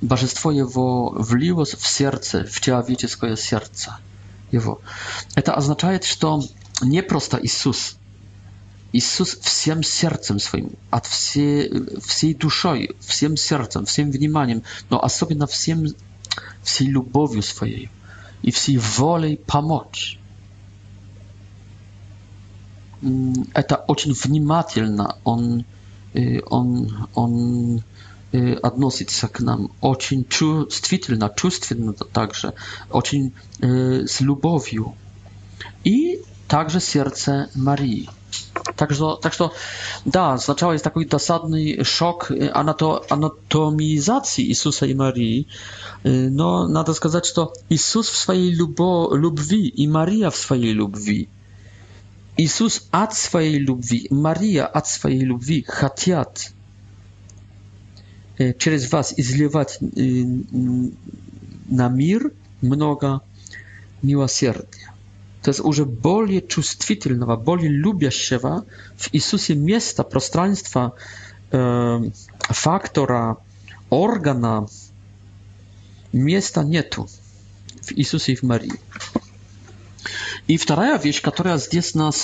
[0.03, 3.93] bożestwo Jego wliło w serce, w ciała człowieczeskie serce.
[4.53, 4.81] Jego.
[5.45, 6.39] To oznacza, że
[6.87, 7.97] nie prosta Jezus,
[8.95, 11.69] Иисус всем сердцем своим, от всей,
[12.01, 15.87] всей душой, всем сердцем, всем вниманием, но особенно всем,
[16.63, 17.91] всей любовью своей
[18.43, 20.19] и всей волей помочь.
[23.55, 25.65] Это очень внимательно он,
[26.49, 27.83] он, он
[28.63, 32.55] относится к нам очень чувствительно, чувственно также,
[32.91, 34.95] очень с любовью.
[35.83, 38.09] И также сердце Марии.
[38.77, 39.53] Так что, так что,
[40.05, 45.47] да, сначала есть такой досадный шок анато, анатомизации Иисуса и Марии,
[46.03, 51.29] но надо сказать, что Иисус в своей любо, любви и Мария в своей любви.
[52.37, 56.51] Иисус от своей любви, Мария от своей любви хотят
[58.59, 63.21] через вас изливать на мир много
[64.03, 64.84] милосердия
[65.45, 68.47] to jest już boli czułstwitelna, bardziej lubiąca
[69.03, 70.91] w Jezusie miejsca, przestrzeństwa,
[71.55, 72.01] e,
[72.67, 73.37] faktora,
[73.91, 74.55] organa,
[76.15, 77.07] miejsca nie tu,
[77.87, 78.73] w Jezusie i w Marii.
[80.49, 82.19] I druga rzecz, która jest nas,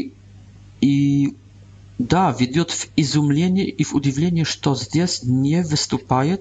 [0.83, 0.97] i
[2.01, 6.39] da, wiedzie w izumlenie i w udziwienie, że to zdjęcie nie występuje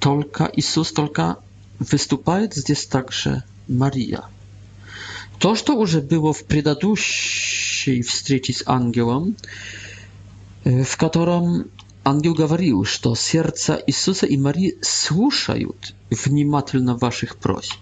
[0.00, 1.36] только Иисус, только
[1.78, 4.24] выступает здесь также Мария.
[5.38, 9.36] То, что уже было в предыдущей встрече с ангелом,
[10.64, 11.66] в котором
[12.04, 17.76] ангел говорил, что сердца Иисуса и Марии слушают внимательно ваших просьб.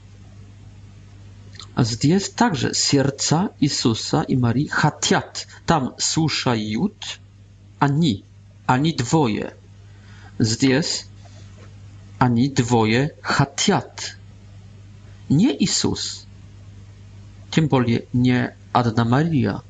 [1.74, 7.20] А здесь также сердца Иисуса и Марии хотят, там слушают
[7.78, 8.24] они,
[8.66, 9.54] они двое.
[10.40, 11.07] Здесь
[12.18, 14.16] ani dwoje chatiat.
[15.30, 16.26] Nie Isus,
[17.50, 19.60] tym bardziej nie Adna Maria,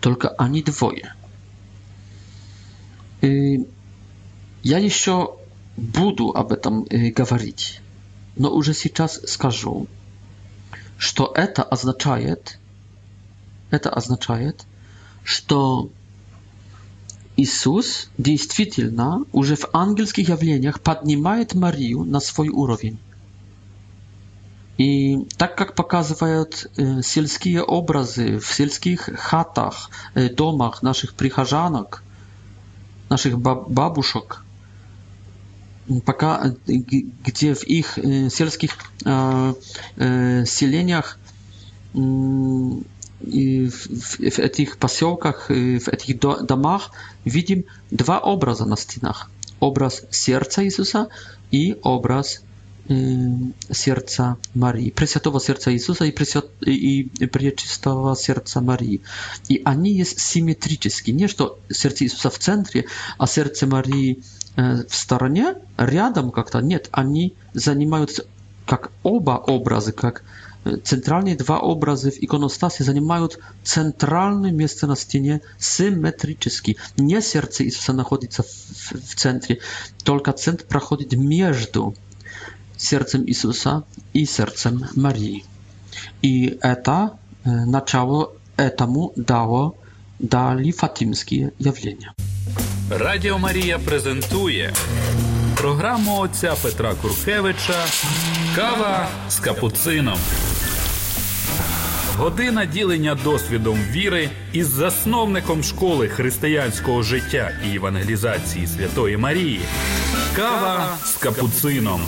[0.00, 1.12] tylko ani dwoje.
[3.22, 3.64] I y,
[4.64, 5.26] ja jeszcze
[5.78, 7.80] budu, aby tam y, gawarić,
[8.36, 9.70] no już czas, skażę,
[10.98, 11.32] że to
[11.70, 12.16] oznacza,
[13.70, 14.36] eta oznacza,
[15.24, 15.86] że to
[17.42, 22.98] Иисус действительно уже в ангельских явлениях поднимает Марию на свой уровень.
[24.78, 32.02] И так как показывают э, сельские образы в сельских хатах, э, домах наших прихожанок,
[33.10, 34.42] наших баб бабушек,
[36.06, 38.72] пока, где в их э, сельских
[39.04, 39.54] э,
[39.96, 41.18] э, селениях
[41.94, 41.98] э,
[43.70, 43.88] w,
[44.30, 46.90] w tych pasiołkach, y, w tych domach
[47.26, 49.26] widzimy dwa obrazy na ścianach.
[49.60, 51.06] Obraz serca Jezusa
[51.52, 52.42] i obraz
[52.90, 54.92] y, serca Marii.
[54.92, 56.12] Preświatowa serca Jezusa i,
[56.66, 57.08] i
[58.14, 59.00] serca Marii.
[59.48, 61.14] I oni jest symetryczni.
[61.14, 62.84] Nie, że to serce Jezusa w centrum,
[63.18, 64.18] a serce Marii
[64.56, 68.06] e, w stronie, riadam jak to, nie, oni zajmują
[68.70, 70.22] jak oba obrazy, jak
[70.84, 73.28] Centralnie dwa obrazy w ikonostasie zajmują
[73.64, 76.74] centralne miejsce na ścianie symetrycznie.
[76.98, 78.30] Nie serce Jezusa znajduje
[79.06, 79.56] w centrum,
[80.04, 81.82] tylko centrum przechodzi między
[82.76, 83.82] sercem Jezusa
[84.14, 85.44] i sercem Marii.
[86.22, 88.32] I to e, naczało
[88.76, 89.74] temu dało
[90.20, 92.12] dali fatimskie jawlenia.
[92.90, 94.72] Radio Maria prezentuje
[95.56, 97.82] programu ojca Petra Kurkiewicza
[98.56, 100.12] Kawa z kapucyną.
[102.18, 109.60] Година ділення досвідом віри із засновником школи християнського життя і евангелізації Святої Марії.
[110.36, 112.00] Кава с капуцином.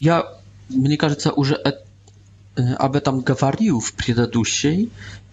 [0.00, 0.30] Я,
[0.70, 1.74] мне кажется, уже от,
[2.78, 4.88] там этом говорил в предыдущей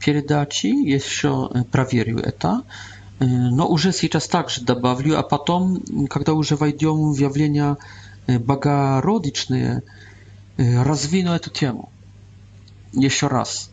[0.06, 1.30] передаче, еще
[1.72, 2.60] проверю это.
[3.20, 7.78] Но уже сейчас также добавлю, а потом, когда уже войдем в явления
[8.28, 9.82] э, богородичные,
[10.58, 11.90] э, развину эту тему.
[12.94, 13.70] еще раз,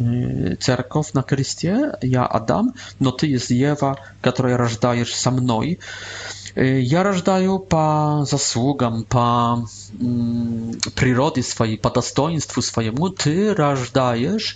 [0.59, 5.79] церковь на кресте, я Адам, но ты из Ева, которая рождаешь со мной.
[6.55, 9.67] Я рождаю по заслугам, по
[10.95, 13.09] природе своей, по достоинству своему.
[13.09, 14.55] Ты рождаешь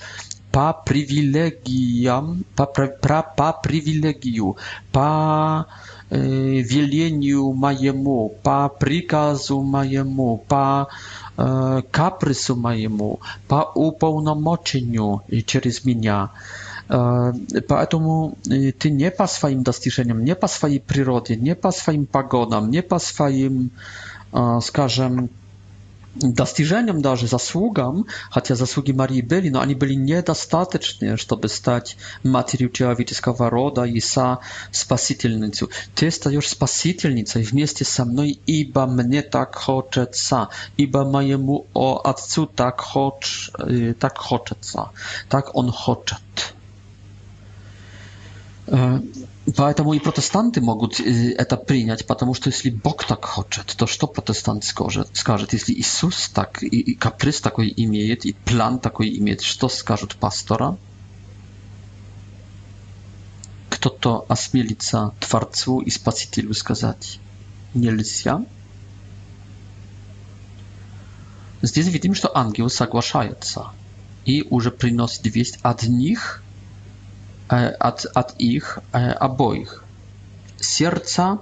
[0.51, 2.87] по привилегиям, по, по,
[3.35, 4.57] по привилегию,
[4.91, 5.65] по
[6.11, 10.87] э, велению моему, по приказу моему, по
[11.91, 16.31] капризу моему, по уполномочению через меня.
[16.87, 22.81] Поэтому ты не по своим достижениям, не по своей природе, не по своим погодам, не
[22.81, 23.69] по своим,
[24.63, 25.29] скажем,
[26.21, 33.49] достижением даже, заслугам, хотя заслуги Марии были, но они были недостаточны, чтобы стать матерью человеческого
[33.49, 34.39] рода и со
[34.71, 35.67] спасительницей.
[35.95, 42.81] Ты стаешь спасительницей вместе со мной, ибо мне так хочется, ибо моему о, отцу так,
[42.81, 43.51] хоч,
[43.99, 44.89] так хочется,
[45.29, 46.15] так он хочет.
[49.55, 54.65] Поэтому и протестанты могут это принять, потому что если Бог так хочет, то что протестант
[54.65, 55.09] скажет?
[55.13, 60.17] Скажет, если Иисус так, и, и каприз такой имеет, и план такой имеет, что скажут
[60.17, 60.77] пастора?
[63.69, 67.19] Кто-то осмелится Творцу и Спасителю сказать
[67.73, 68.45] «нельзя».
[71.61, 73.67] Здесь видим, что ангел соглашается
[74.25, 76.43] и уже приносит весть от них–
[77.49, 79.83] от, от их обоих.
[80.59, 81.39] Сердца,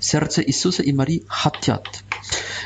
[0.00, 1.86] сердце Иисуса и Марии хотят.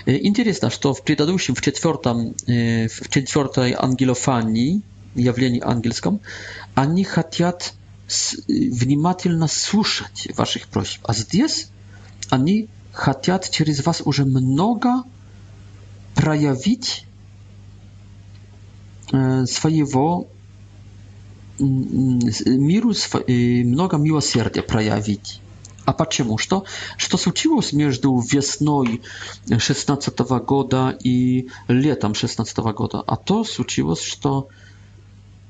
[0.07, 4.83] Интересно, что в предыдущем, в четвертом, в четвертой ангелофании,
[5.15, 6.21] явлении ангельском,
[6.75, 7.75] они хотят
[8.49, 11.01] внимательно слушать ваших просьб.
[11.05, 11.69] А здесь
[12.31, 15.05] они хотят через вас уже много
[16.15, 17.07] проявить
[19.09, 20.27] своего
[21.59, 22.93] миру
[23.67, 25.41] много милосердия проявить.
[25.85, 26.39] А почему?
[26.39, 26.65] Что,
[26.97, 29.03] что случилось между весной
[29.57, 33.03] 16 года и летом 16 года?
[33.07, 34.49] А то случилось, что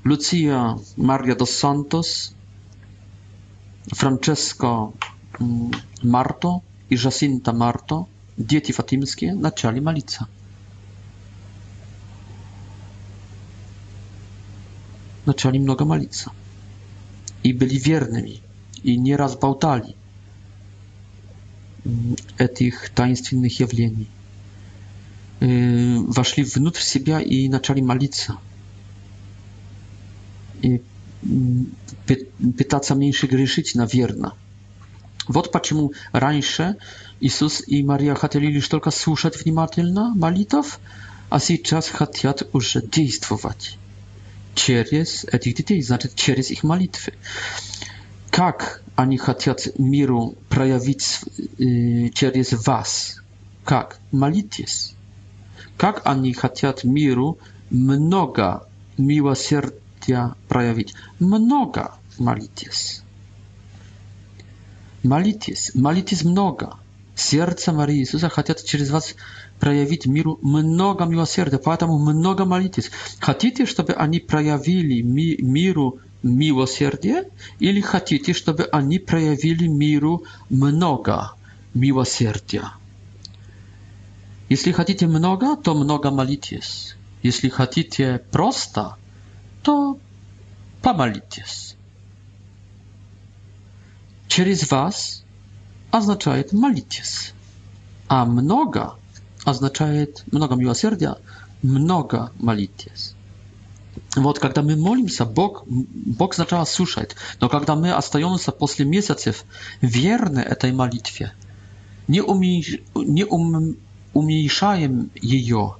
[0.03, 2.33] Lucia Maria dos Santos,
[3.87, 4.93] Francesco
[6.03, 8.05] Marto i Jacinta Marto,
[8.37, 10.25] dzieci fatimskie, zaczęli malica.
[15.27, 16.11] zaczęli mnogo modlić
[17.43, 18.39] i byli wiernymi
[18.83, 19.93] i nieraz bałtali
[21.85, 22.15] mm,
[22.55, 24.05] tych tajemniczych jawleni.
[25.43, 25.47] Y,
[26.09, 28.27] weszli wnutr siebie i zaczęli modlić
[30.63, 30.79] i
[31.25, 31.65] mm,
[32.57, 34.31] pytać się mniejszy grzeszyć na wierna.
[35.29, 36.73] Wot czemu раньше
[37.21, 40.79] Jezus i Maria chcieli już tylko słuchać внимательно modlitw,
[41.29, 42.73] a teraz chcą już
[43.21, 43.77] działać
[44.55, 47.13] через этих детей, значит, через их молитвы.
[48.31, 51.21] Как они хотят миру проявить
[51.59, 53.21] э, через вас?
[53.63, 53.99] Как?
[54.11, 54.93] Молитесь.
[55.77, 57.37] Как они хотят миру
[57.69, 60.93] много милосердия проявить?
[61.19, 63.01] Много молитесь.
[65.03, 66.77] Молитесь, молитесь много.
[67.15, 69.15] Сердце Марии Иисуса хотят через вас
[69.59, 72.91] проявить миру много милосердия, поэтому много молитесь.
[73.19, 77.25] Хотите, чтобы они проявили ми миру милосердие
[77.59, 81.31] или хотите, чтобы они проявили миру много
[81.73, 82.71] милосердия?
[84.49, 86.95] Если хотите много, то много молитесь.
[87.23, 88.95] Если хотите просто,
[89.63, 89.97] то
[90.83, 91.75] помолитесь.
[94.27, 95.23] Через вас
[95.91, 97.33] означает молитесь.
[98.07, 98.95] А много
[99.45, 101.15] означает много милосердия,
[101.63, 103.13] много молитесь.
[104.17, 109.45] Вот когда мы молимся, Бог, Бог сначала слушает, но когда мы остаемся после месяцев
[109.81, 111.31] верны этой молитве,
[112.07, 113.75] не, уменьш, не ум,
[114.13, 115.75] уменьшаем ее,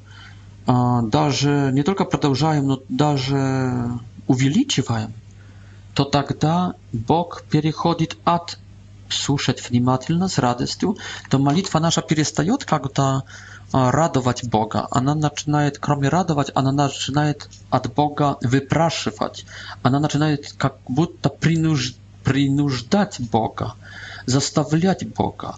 [0.66, 3.90] даже не только продолжаем, но даже
[4.28, 5.14] увеличиваем,
[5.94, 8.60] то тогда Бог переходит от
[9.10, 10.98] слушать внимательно, с радостью,
[11.30, 13.24] то молитва наша перестает когда-то
[13.72, 14.88] радовать Бога.
[14.92, 19.46] Она начинает, кроме радовать, она начинает от Бога выпрашивать.
[19.84, 21.96] Она начинает как будто принуж...
[22.24, 23.74] принуждать Бога,
[24.26, 25.56] заставлять Бога.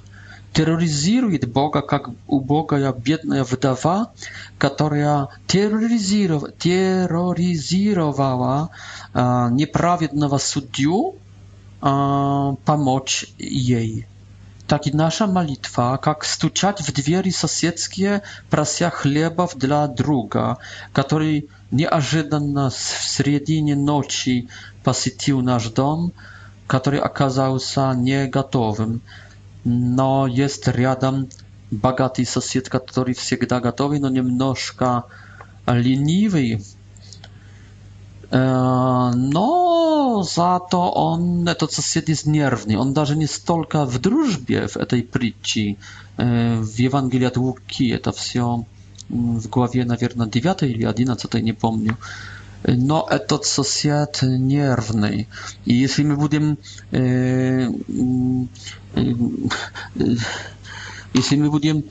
[0.53, 4.12] терроризирует Бога, как убогая бедная вдова,
[4.58, 8.70] которая терроризиров, терроризировала
[9.14, 11.16] э, неправедного судью
[11.82, 14.08] э, помочь ей
[14.68, 20.55] tak i nasza modlitwa, jak stuczać w drzwi sąsiedzkie, prosia chleba dla druga,
[20.93, 21.41] który
[21.74, 22.78] nieожиданно w
[23.15, 24.32] sredinie nocy
[24.84, 26.11] posetił nasz dom,
[26.68, 28.99] który okazał się niegotowym,
[29.65, 31.26] no jest рядом
[31.72, 35.03] богатый сосед, который всегда готовый, но немножко
[35.68, 36.61] ленивый,
[38.32, 38.38] E,
[39.15, 42.80] no, za to on, to co jest, jest nierwny.
[42.80, 45.75] On даже nie stolka w дружбе w tej prici
[46.19, 48.63] e, w Ewangelii od Łuki, to все
[49.38, 51.93] w głowie, наверное, 9 или 11, nie помню.
[52.78, 55.28] Но этот сосед нервный.
[55.65, 56.57] И если мы I
[56.91, 59.01] э, э,
[59.97, 60.03] э,
[61.13, 61.84] если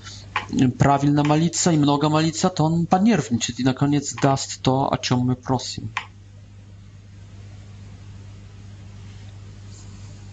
[0.78, 5.24] prawilna malica i mnoga malica, to on panierwni, czyli na koniec dast to, o czym
[5.24, 5.88] my prosimy.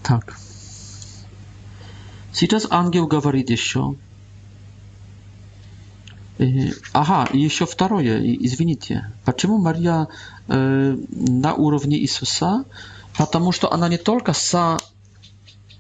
[0.04, 0.36] Tak.
[2.40, 3.92] Teraz angiel mówi jeszcze.
[6.42, 9.12] Y, aha, jeszcze drugie, izwinicie.
[9.26, 10.08] Dlaczego Maria
[10.52, 10.56] y,
[11.42, 12.64] na poziomie Jezusa?
[13.32, 14.78] Ponieważ ona nie tylko sa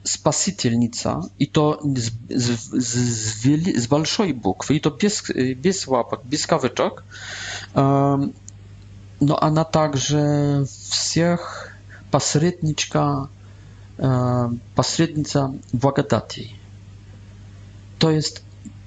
[0.04, 2.10] spasitelnica i to z,
[2.44, 5.24] z, z, z, wiel, z большой буквy, i to bez,
[5.58, 7.04] bez y, łapek, bez kawyczek,
[9.22, 10.24] no ona także
[10.90, 11.76] wszystkich
[12.12, 13.28] pasrytniczka,
[13.98, 16.52] посредница благодати.
[18.00, 18.42] То есть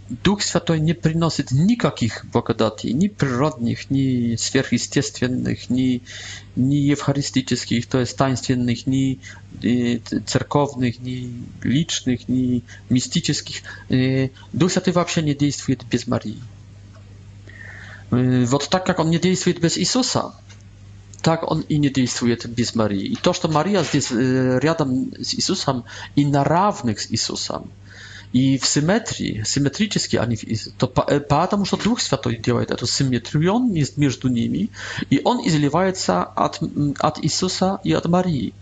[0.09, 6.03] Дух Святой не приносит никаких благодатей, ни природных, ни сверхъестественных, ни,
[6.55, 9.19] ни евхаристических, то есть таинственных, ни
[10.27, 11.33] церковных, ни
[11.63, 13.63] личных, ни мистических.
[14.53, 16.41] Дух Святой вообще не действует без Марии.
[18.11, 20.35] Вот так как он не действует без Иисуса,
[21.27, 23.13] tak on inny jest bez Марии.
[23.13, 27.73] И то, что Мария здесь рядом с Иисусом и на равных с Иисусом,
[28.33, 30.37] и в симметрии, симметрически они,
[30.79, 33.59] то потому что Дух Святой делает эту симметрию
[33.97, 34.69] между ними,
[35.11, 36.61] и он изливается от,
[37.01, 38.55] от Иисуса и от Марии.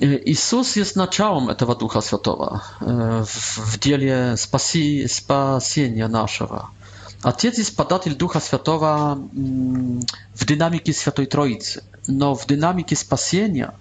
[0.00, 3.26] Иисус есть началом этого Духа Святого в,
[3.58, 6.70] в деле спаси, спасения нашего.
[7.22, 10.00] Отец jest податель Ducha Святого mm,
[10.34, 13.72] w dynamice Świętej Trójcy, no w dynamice spasienia,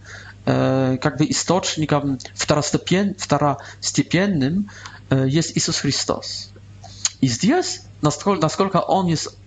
[0.47, 4.63] e, jakby istotnikiem wtorostепенным
[5.11, 6.49] e, jest Jezus Chrystus.
[7.21, 7.29] I
[8.01, 8.09] na
[8.41, 9.37] насколько On jest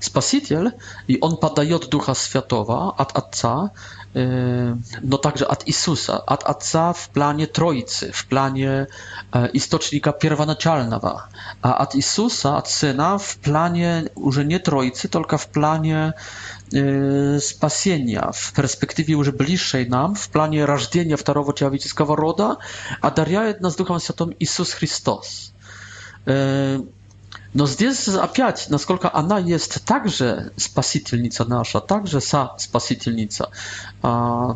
[0.00, 0.72] Spasiciel e,
[1.08, 3.70] i On podaje Ducha Świętego od Ojca,
[4.14, 4.28] Yy,
[5.04, 8.86] no także od Isusa, od Aca w planie Trojcy, w planie
[9.34, 11.18] e, istocznika pierwonaczalnego,
[11.62, 16.12] a od Isusa, od Syna w planie już nie Trójcy, tylko w planie e,
[17.40, 21.70] spasienia, w perspektywie już bliższej nam, w planie rażdzenia wtarowo ciała
[22.16, 22.56] roda,
[23.00, 25.52] a daria nas Duchem Świętym Isus Chrystus.
[26.28, 26.32] E,
[27.54, 33.50] Но здесь опять, насколько она есть также спасительница наша, также са спасительница,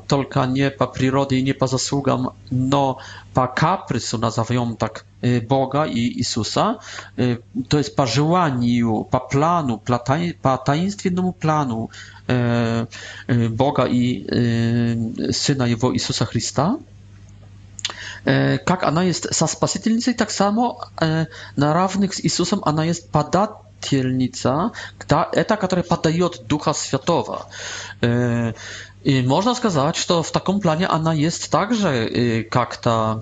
[0.06, 2.98] только не по природе и не по заслугам, но
[3.34, 5.04] по капрису, назовем так,
[5.48, 6.78] Бога и Иисуса,
[7.16, 11.90] то есть по желанию, по плану, по таинственному плану
[12.26, 14.26] Бога и
[15.32, 16.78] Сына Его Иисуса Христа–
[18.70, 20.78] jak ona jest sa spasitelnicą, tak samo
[21.56, 24.70] na равных z Jezusem ona jest подательница,
[25.32, 27.46] это, которая подает Духа Святого.
[29.06, 33.20] И можно сказать, что в таком плане она есть также как-то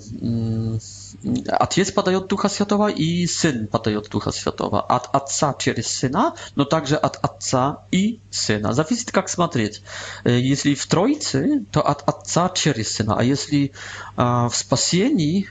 [1.60, 4.80] Отец подает Духа Святого и Сын подает Духа Святого.
[4.82, 8.72] От Отца через Сына, но также от Отца и Сына.
[8.72, 9.82] Зависит, как смотреть.
[10.24, 13.16] Если в Троице, то от Отца через Сына.
[13.18, 13.72] А если
[14.16, 15.48] в спасении,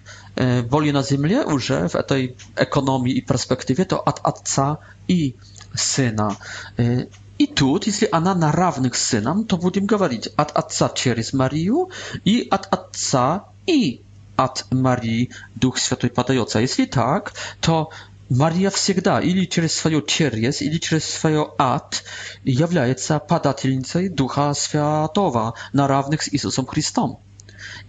[0.70, 5.36] боли на земле уже, в этой экономии и перспективе, то от Отца и
[5.76, 6.38] Сына.
[7.40, 11.90] И тут, если она на равных с сыном, то будем говорить от отца через Марию
[12.24, 14.02] и от отца и
[14.38, 16.60] от Марии, Дух Святой подается.
[16.60, 17.92] Если так, то
[18.30, 22.04] Мария всегда или через свое через, или через свое ад
[22.44, 27.20] является подательницей Духа Святого на равных с Иисусом Христом.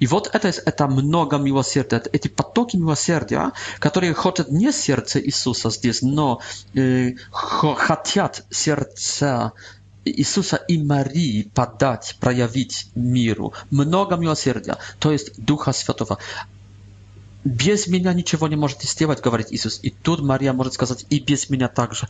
[0.01, 6.01] И вот это, это много милосердия, эти потоки милосердия, которые хотят не сердце Иисуса здесь,
[6.03, 6.41] но
[6.75, 9.53] э, хотят сердца
[10.05, 13.53] Isusa i Marii podać, проявить миру.
[13.71, 16.19] Много милосердия, то есть Духа Святого.
[17.45, 19.81] Без меня ничего не можете сделать, говорит Иисус.
[19.83, 22.09] И тут Мария может сказать, и без меня также.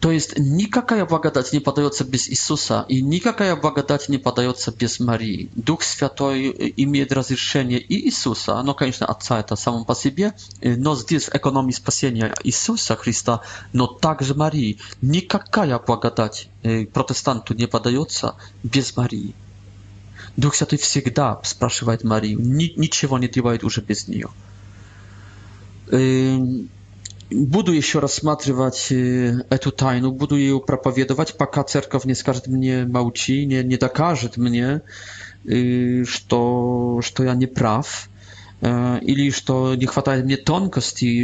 [0.00, 5.50] To есть никакая благодать не подается без Иисуса, и никакая благодать не подается без Марии.
[5.56, 11.24] Дух Святой имеет разрешение и Иисуса, но, конечно, Отца это само по себе, но здесь
[11.24, 13.40] в экономии спасения Иисуса Христа,
[13.72, 14.78] но также Марии.
[15.02, 16.48] Никакая благодать
[16.92, 19.34] протестанту не подается без Марии.
[20.36, 24.28] Дух Святой всегда спрашивает Марию, ничего не делает уже без нее.
[27.30, 33.46] Buduje się rozsmatrywać y, etu tajnu, buduje ją propowiadować, пока церковь nie скажет mnie małci,
[33.46, 34.80] nie, nie dokaże mnie,
[36.04, 38.08] что, что я не прав,
[38.62, 41.14] или что не хватает мне тонкости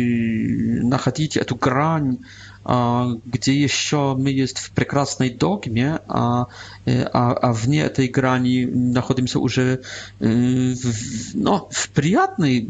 [0.83, 2.19] находить эту грань
[2.65, 6.47] a gdzie jeszcze my jest w prekrasnej dogmie, a,
[6.89, 9.79] y, a, a w nie tej grani znajdujemy się już y,
[10.75, 10.97] w,
[11.35, 12.67] no, w przyjatnej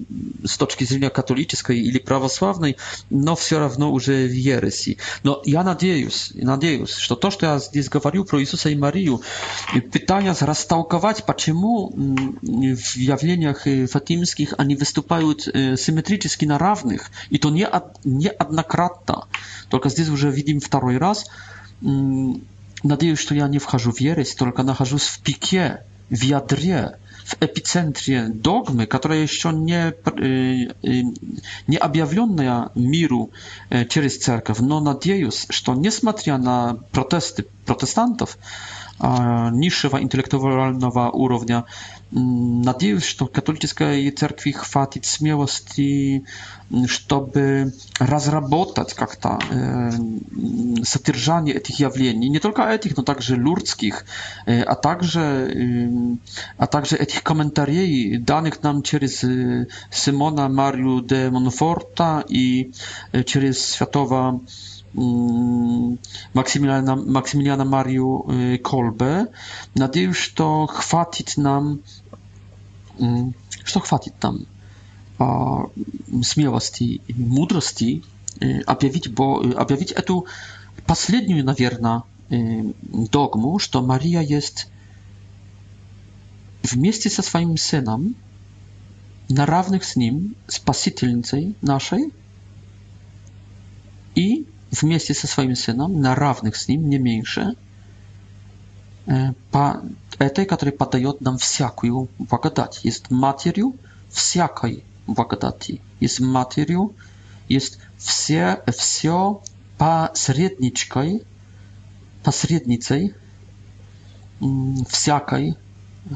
[0.47, 2.75] z toczki katolickiej ili prawosławnej,
[3.11, 4.97] no wciąż już w jeresji.
[5.25, 7.89] No ja nadzieję, nadzieję, że to, co ja dziś
[8.29, 9.17] pro Jezusa i Marii,
[9.91, 15.01] pytania zrastałkować, czemu mm, w jawleniach y, fatimskich ani występują
[15.77, 17.67] symetrycznie na równych, i to nie,
[18.05, 19.15] nie jednokrotnie,
[19.71, 21.27] tylko а здесь уже видим второй раз.
[22.83, 28.29] Надеюсь, что я не вхожу в ересь, только нахожусь в пике, в ядре, в эпицентре
[28.29, 29.93] догмы, которая еще не,
[31.69, 33.31] не объявленная миру
[33.89, 34.61] через церковь.
[34.61, 38.39] Но надеюсь, что несмотря на протесты протестантов,
[39.53, 41.63] niższa intelektualna urownia.
[42.17, 46.23] Mm, Nadzieję, że katolickiej cerkwi chwatić śmiałości,
[46.73, 50.21] mm, żeby rozrabotać jak ta e, mm,
[50.85, 54.05] satyrżanie tych jawleni, nie tylko etych, no także ludzkich,
[54.49, 56.17] e, a także e,
[56.59, 57.61] a także etych komentarzy
[58.21, 59.27] danych nam przez e,
[59.91, 62.71] Simona Mariu de Monforta i
[63.13, 64.35] e, przez e, światowa
[64.95, 65.99] Mm,
[66.35, 68.23] Maksymiliana, Mariu
[68.55, 69.27] y, Kolbe.
[69.77, 71.79] Nadzieję, że to chwatit nam,
[73.01, 73.33] że mm,
[73.73, 74.45] to chwatit nam
[75.19, 75.55] a,
[76.09, 77.15] mm, smiłości i
[78.67, 80.25] aby objawić, bo objawić y, etu
[80.87, 82.03] последнюю, наверное,
[83.13, 84.67] догму, что Мария есть
[86.63, 88.17] вместе со своим сыном,
[89.29, 92.13] на равных с ним, спасительницей нашей,
[94.17, 97.55] и вместе со своим сыном, на равных с ним, не меньше,
[99.07, 99.83] э, по
[100.19, 102.81] этой, которая подает нам всякую благодать.
[102.85, 103.75] Есть матерью
[104.11, 105.81] всякой благодати.
[105.99, 106.95] Есть матерью,
[107.49, 109.43] есть все, все
[109.79, 111.25] посредничкой,
[112.23, 113.15] посредницей
[114.89, 115.57] всякой,
[116.11, 116.15] э,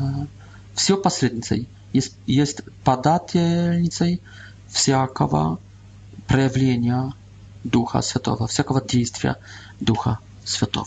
[0.74, 1.68] все посредницей.
[1.92, 4.20] Есть, есть подательницей
[4.68, 5.60] всякого
[6.26, 7.12] проявления
[7.64, 9.36] Духа Святого, всякого дійства
[9.80, 10.86] Духа Святого.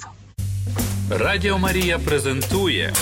[1.09, 2.93] Радіо Марія презентує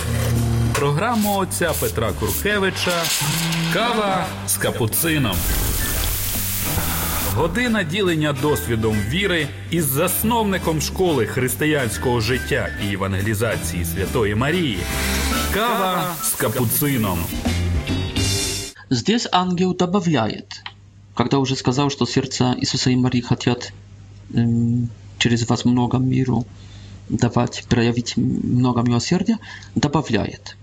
[0.75, 3.03] програму отця Петра Куркевича
[3.73, 5.35] Кава з капуцином.
[7.35, 14.79] Година ділення досвідом віри із засновником школи християнського життя і евангелізації Святої Марії.
[15.53, 17.19] Кава з капуцином.
[18.89, 20.43] Здесь ангел добавляє.
[21.15, 23.71] Когда уже сказал, что сердца Иисуса и Марии хотят
[25.17, 26.45] через вас много миру
[27.07, 29.39] давать, проявить много милосердия,
[29.75, 30.57] добавляет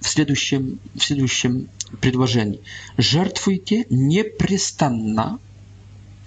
[0.00, 1.68] в следующем, в следующем
[2.00, 2.60] предложении.
[2.96, 5.40] Жертвуйте непрестанно,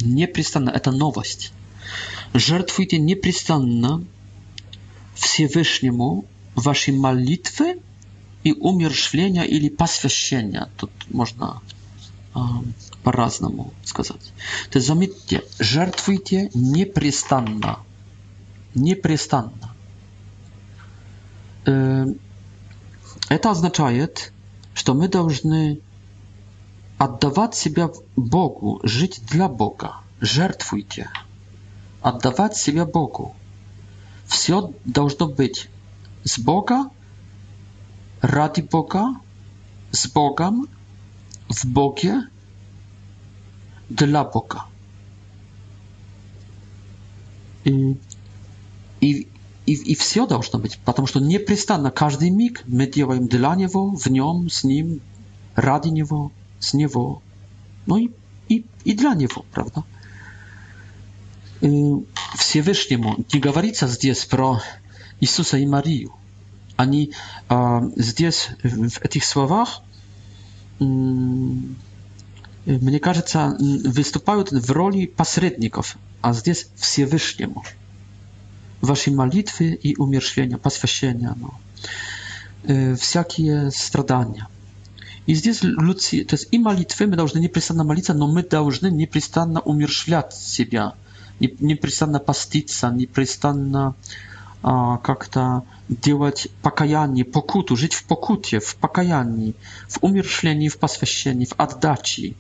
[0.01, 1.53] непрестанно, это новость,
[2.33, 4.03] жертвуйте непрестанно
[5.15, 7.79] Всевышнему ваши молитвы
[8.43, 10.69] и умершвления или посвящения.
[10.77, 11.61] Тут можно
[13.03, 14.33] по-разному сказать.
[14.71, 17.79] То есть заметьте, жертвуйте непрестанно.
[18.75, 19.73] Непрестанно.
[21.63, 24.33] Это означает,
[24.73, 25.79] что мы должны
[26.97, 29.95] отдавать себя Богу, жить для Бога.
[30.21, 31.09] Жертвуйте.
[32.01, 33.35] Отдавать себя Богу.
[34.25, 35.69] Все должно быть
[36.23, 36.89] с Бога,
[38.21, 39.15] ради Бога,
[39.91, 40.67] с Богом,
[41.47, 42.23] в Боге,
[43.89, 44.63] dla Boka
[47.65, 47.95] I,
[49.01, 49.09] i,
[49.67, 54.49] i, i wszystko должно być, ponieważ nieprzystanna każdy mig my działamy dla Niego, w Nim,
[54.49, 54.99] z Nim,
[55.55, 56.29] radi Niego,
[56.59, 57.21] z Niego,
[57.87, 58.09] no i,
[58.49, 59.83] i, i dla Niego, prawda?
[62.37, 64.61] Всевышнему не говорится здесь про
[65.19, 66.13] Иисуса и Марию.
[66.77, 67.11] Они
[67.49, 69.81] а, здесь в этих словах...
[70.79, 71.75] М-
[72.77, 77.63] мне кажется, выступают в роли посредников, а здесь Всевышнему.
[78.81, 84.47] Ваши молитвы и умерщвления, посвящения, ну, всякие страдания.
[85.25, 89.61] И здесь люди, то есть и молитвы, мы должны непрестанно молиться, но мы должны непрестанно
[89.61, 90.93] умерщвлять себя,
[91.39, 94.28] непрестанно поститься, непрестанно э,
[94.61, 99.55] как-то делать покаяние, покуту, жить в покуте, в покаянии,
[99.87, 102.35] в умершлении, в посвящении, в отдаче.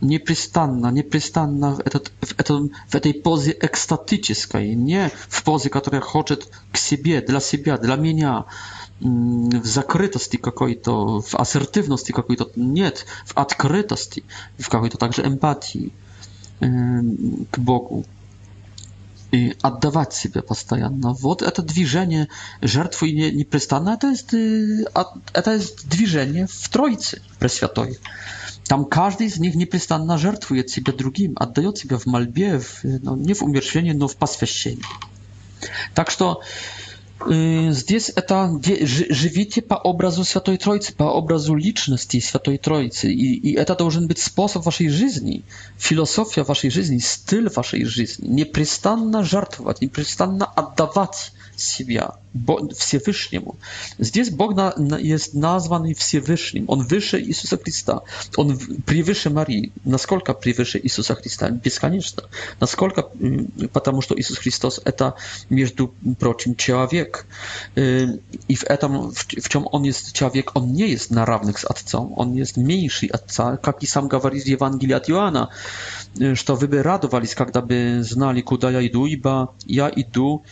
[0.00, 6.48] Непрестанно, непрестанно в, этот, в, этом, в этой позе экстатической, не в позе, которая хочет
[6.72, 8.46] к себе, для себя, для меня,
[8.98, 14.24] в закрытости какой-то, в ассертивности какой-то, нет, в открытости,
[14.58, 15.92] в какой-то также эмпатии
[16.60, 18.04] к Богу
[19.32, 21.14] и отдавать себя постоянно.
[21.14, 22.28] Вот это движение
[22.60, 24.32] жертвы не, непрестанно, это есть,
[25.32, 27.98] это есть движение в Троице Пресвятой.
[28.64, 33.32] Там каждый из них непрестанно жертвует себя другим, отдает себя в мольбе, в, ну, не
[33.34, 34.84] в умерщвлении, но в посвящении.
[35.94, 36.42] Так что
[37.28, 43.12] здесь это живите по образу Святой Троицы, по образу личности Святой Троицы.
[43.12, 45.42] И, и это должен быть способ вашей жизни,
[45.76, 48.28] философия вашей жизни, стиль вашей жизни.
[48.28, 52.12] Непрестанно жертвовать, непрестанно отдавать себя,
[52.78, 53.56] Всевышнему.
[53.98, 54.54] Здесь Бог
[55.00, 56.64] есть названный Всевышним.
[56.66, 58.00] Он выше Иисуса Христа.
[58.36, 59.70] Он превыше Марии.
[59.84, 61.50] Насколько превыше Иисуса Христа?
[61.50, 62.24] Бесконечно.
[62.58, 63.10] Насколько?
[63.72, 65.14] Потому что Иисус Христос– это,
[65.50, 65.88] между
[66.18, 67.26] прочим, человек.
[67.76, 72.14] И в этом, в чем Он есть человек, Он не есть на равных с Отцом.
[72.16, 73.58] Он есть меньший Отца.
[73.58, 75.50] Как и сам говорит Евангелие от Иоанна,
[76.34, 80.44] что вы бы радовались, когда бы знали, куда я иду, ибо я иду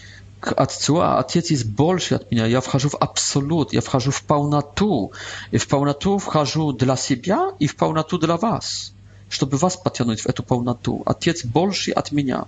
[0.48, 2.46] отцуа, отец есть больше от меня.
[2.46, 5.12] Я вхожу в абсолют, я вхожу в полноту.
[5.50, 8.92] И в полноту вхожу для себя и в полноту для вас,
[9.28, 11.02] чтобы вас потянуть в эту полноту.
[11.06, 12.46] Отец больше от меня.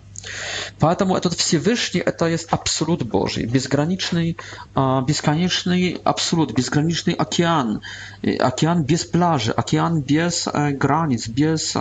[0.79, 4.37] Поэтому этот Всевышний– это есть абсолют Божий, безграничный,
[4.75, 7.83] бесконечный абсолют, безграничный океан,
[8.23, 11.75] океан без пляжа, океан без границ, без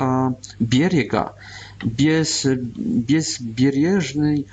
[0.59, 1.33] берега
[1.83, 4.47] без, безбережный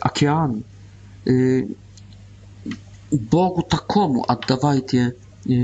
[0.00, 0.64] океан.
[3.10, 5.16] Богу такому отдавайте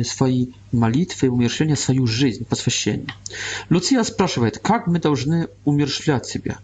[0.05, 3.07] свои молитвы, умершления, свою жизнь, посвящение.
[3.68, 6.59] Люция спрашивает, как мы должны умершлять себя?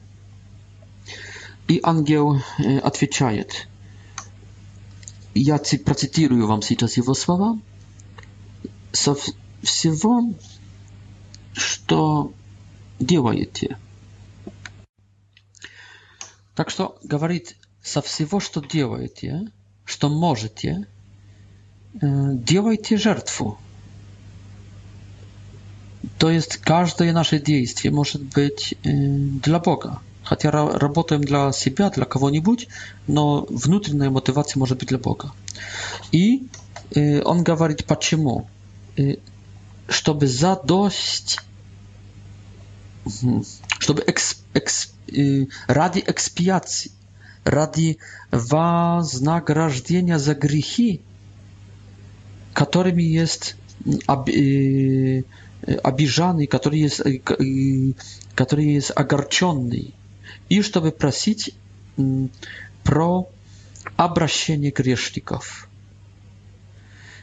[1.68, 2.40] И ангел
[2.82, 3.68] отвечает,
[5.34, 7.58] я процитирую вам сейчас его слова,
[8.90, 9.14] со
[9.62, 10.32] всего,
[11.54, 12.32] что
[13.02, 13.76] делаете.
[16.54, 19.42] Так что говорит со всего, что делаете,
[19.84, 20.86] что можете,
[21.94, 23.58] делайте жертву.
[26.18, 30.00] То есть каждое наше действие может быть для Бога.
[30.22, 32.68] Хотя работаем для себя, для кого-нибудь,
[33.08, 35.32] но внутренняя мотивация может быть для Бога.
[36.12, 36.46] И
[37.24, 38.46] он говорит, почему?
[39.88, 41.40] Чтобы задость
[43.78, 46.92] чтобы экс, экс, э, ради экспиации,
[47.44, 47.98] ради
[48.30, 51.00] вознаграждения за грехи,
[52.52, 53.56] которыми есть
[54.06, 55.24] об, э,
[55.82, 57.92] обиженный, который есть, э,
[58.34, 59.94] который есть огорченный,
[60.48, 61.54] и чтобы просить
[61.98, 62.28] э,
[62.84, 63.28] про
[63.96, 65.68] обращение грешников.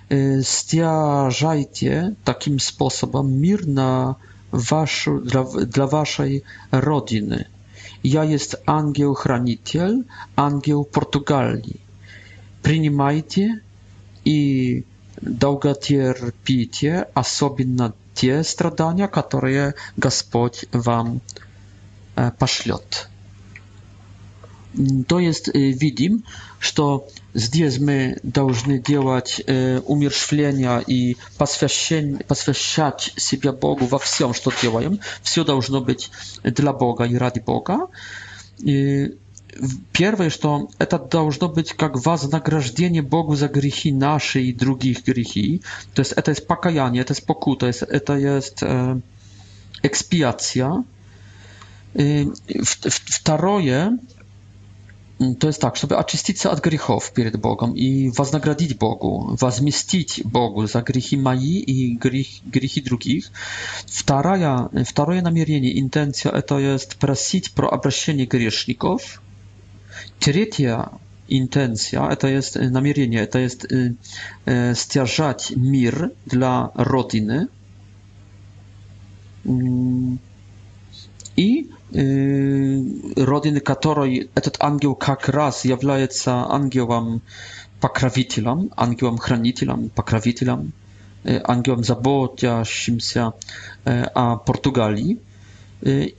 [0.09, 4.17] Э, стяжайте таким способом мир на
[4.51, 5.09] wasz,
[5.71, 6.41] dla, waszej
[6.71, 7.45] rodziny.
[8.03, 10.03] Ja jest angieł chranitel,
[10.35, 11.89] angieł Portugalii.
[12.63, 13.47] Принимайте
[14.25, 14.83] i
[15.23, 21.19] долготерпите, особенно te stradania, które Господь вам
[22.37, 23.07] пошлет.
[25.07, 26.19] To jest, e, widzimy,
[26.59, 34.99] что здесь мы должны делать э, умерщвление и посвящать себя Богу во всем, что делаем.
[35.23, 36.11] Все должно быть
[36.43, 37.87] для Бога и ради Бога.
[38.59, 39.15] И
[39.93, 45.63] первое, что это должно быть как вознаграждение Богу за грехи наши и других грехи.
[45.93, 48.99] То есть это есть покаяние, это есть покута, это есть э,
[49.81, 50.83] экспиация.
[51.95, 52.29] И
[52.63, 53.97] второе,
[55.19, 60.23] Mm, to jest tak, żeby oczyścić się od grzechów przed Bogiem i wynagrodzić Bogu, wzmieścić
[60.25, 61.99] Bogu za grzechy moje i
[62.53, 63.31] grzechy drugich.
[63.87, 69.21] Wtaraja, wtaraje namierzenie, intencja to jest prosić o obrzeszenie grzeszników.
[70.19, 70.89] Trzecia
[71.29, 73.93] intencja to jest y, namierzenie, to jest y,
[74.71, 77.47] y, stwierdzać mir dla rodziny.
[79.45, 80.17] Mm,
[81.37, 82.83] i y,
[83.17, 87.19] rodziny której ten anioł jak raz jest aniołem
[87.79, 90.71] pokrowicielem, aniołem chronicielem, pokrowicielem,
[91.29, 93.27] y, aniołem zaboczącym się
[93.89, 95.17] y, a Portugalii.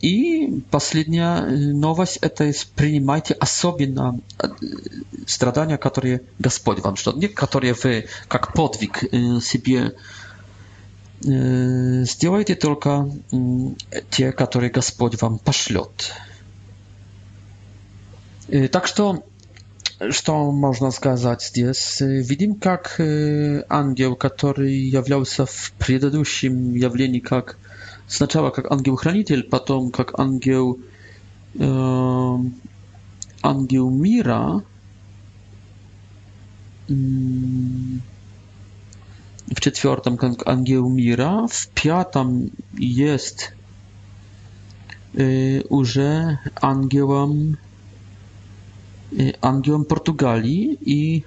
[0.03, 4.13] I ostatnia nowość to jest przyjmijcie osobie na
[5.27, 8.03] stradania, które Gospodź wam, nie które wy
[8.33, 9.07] jak podwik
[9.41, 9.91] sobie
[11.23, 13.11] Сделайте только
[14.11, 16.13] те, которые Господь вам пошлет.
[18.73, 19.23] Так что,
[20.11, 21.99] что можно сказать здесь?
[22.01, 27.59] Видим, как ангел, который являлся в предыдущем явлении как
[28.09, 30.81] сначала как ангел-хранитель, потом как ангел,
[31.55, 32.37] э,
[33.45, 34.65] ангел мира,
[39.61, 43.53] w четвертом ангел мира, в пятом есть
[45.69, 47.59] уже ангелом
[49.41, 51.23] Anglią, Portugalii i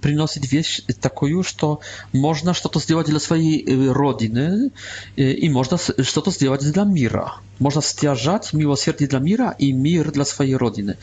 [0.00, 1.80] приносит вещь такую, что
[2.12, 4.70] можно что-то сделать для своей родины
[5.16, 7.32] и можно что-то сделать для мира.
[7.58, 10.96] Можно стяжать милосердие для мира и мир для своей родины.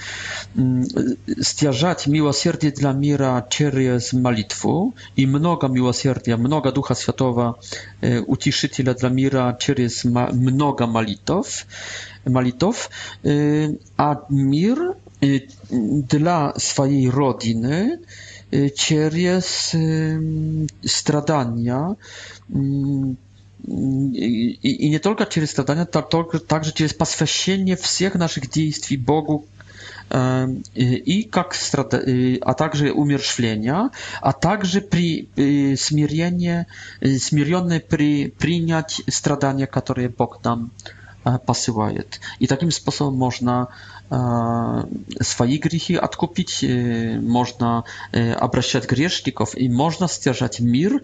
[1.41, 7.59] Стяжать милосердие для мира через молитву и много милосердия, много Духа Святого,
[8.27, 11.65] утешителя для мира через много молитв,
[12.25, 12.89] молитв
[13.97, 15.47] а мир Y,
[16.09, 17.99] dla swojej rodziny
[18.75, 20.19] przez y,
[20.87, 21.95] stradania
[24.63, 25.85] i nie tylko przez stradania,
[26.47, 29.43] także przez poświęcenie wszystkich naszych działań Bogu
[31.05, 31.57] i jak
[31.93, 33.89] y, a także umierzchlenia,
[34.21, 35.25] a także przy
[35.75, 36.65] smirienie,
[37.19, 37.81] smirione
[39.09, 40.69] stradania, które Bóg nam
[41.25, 42.03] e, posyłaje.
[42.39, 43.67] I takim sposobem można
[44.09, 46.63] свои грехи откупить,
[47.21, 51.01] можно обращать грешников и можно стяжать мир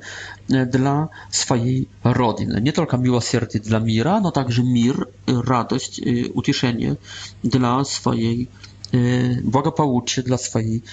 [0.47, 2.59] для своей Родины.
[2.59, 5.99] Не только милосердие для мира, но также мир, радость,
[6.33, 6.97] утешение
[7.43, 10.83] для своей Родины благополучие для своей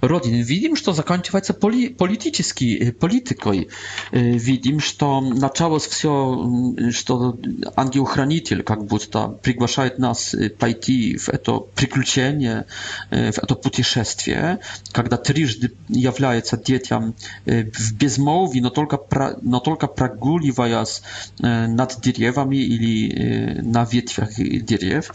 [0.00, 0.40] Родины.
[0.42, 3.68] Видим, что заканчивается поли политической политикой.
[4.12, 7.38] Видим, что началось все, что
[7.76, 12.64] ангел-хранитель как будто приглашает нас пойти в это приключение,
[13.10, 14.60] в это путешествие,
[14.92, 21.02] когда трижды является детям в безмолвии, но только, про, но только прогуливаясь
[21.40, 25.12] над деревами или на ветвях деревьев,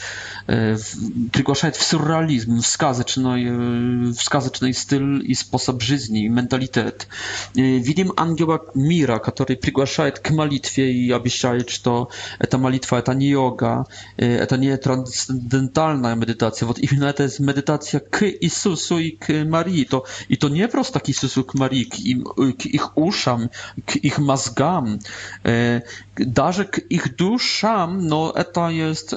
[1.32, 3.34] приглашает в сурреализм kanibalizm, wskazyczny,
[4.10, 5.96] e, wskazyczny styl i sposób życia,
[6.30, 7.08] mentalitet.
[7.58, 13.30] E, widzimy anioła Mira, który przygłasza k malitwie i obiecza, że ta malitwa to nie
[13.30, 13.84] yoga,
[14.18, 16.68] e, to nie transcendentalna medytacja.
[16.68, 19.86] Вот именно to jest medytacja k Jezusu i k Marii.
[19.86, 22.24] To, I to nie prosto k Jezusu k Marii, k, im,
[22.58, 23.50] k ich uszam,
[23.86, 25.00] k ich mazgam,
[25.46, 25.82] e,
[26.90, 29.16] ich duszam, no to jest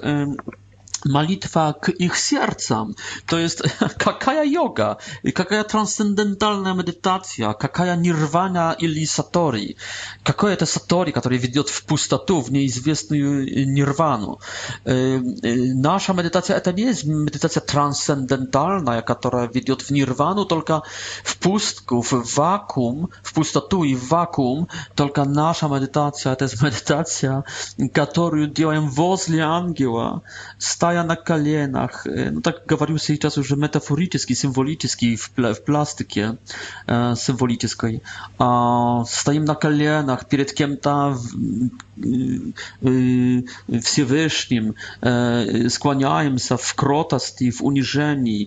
[1.06, 2.94] Malitwa k ich sercom
[3.26, 3.62] to jest
[4.04, 4.96] kakaja yoga,
[5.34, 9.74] kakaja transcendentalna medytacja, kakaja nirvana ili satori,
[10.22, 14.36] kakaja te satori, który ведет w pustatu, w неизвестную nirwanu.
[14.86, 15.20] E, e,
[15.74, 20.82] nasza medytacja to nie jest medytacja transcendentalna, która ведет w nirwanu, tylko
[21.24, 27.42] w pustku, w wakum, w pustatu i w wakum, tylko nasza medytacja to jest medytacja,
[28.10, 30.20] którą działają w ангела, angiela
[30.88, 36.36] stoja na kolenach, e, no tak mówił się czas, że metaforyczny, symboliczny w, pl plastyce
[37.14, 38.00] symbolicznej,
[38.40, 41.18] e, stajemy na kolenach przed tam
[42.04, 42.40] y,
[43.70, 48.46] y, wszechwyższym, e, skłaniamy się w krotosti, w uniżeniu,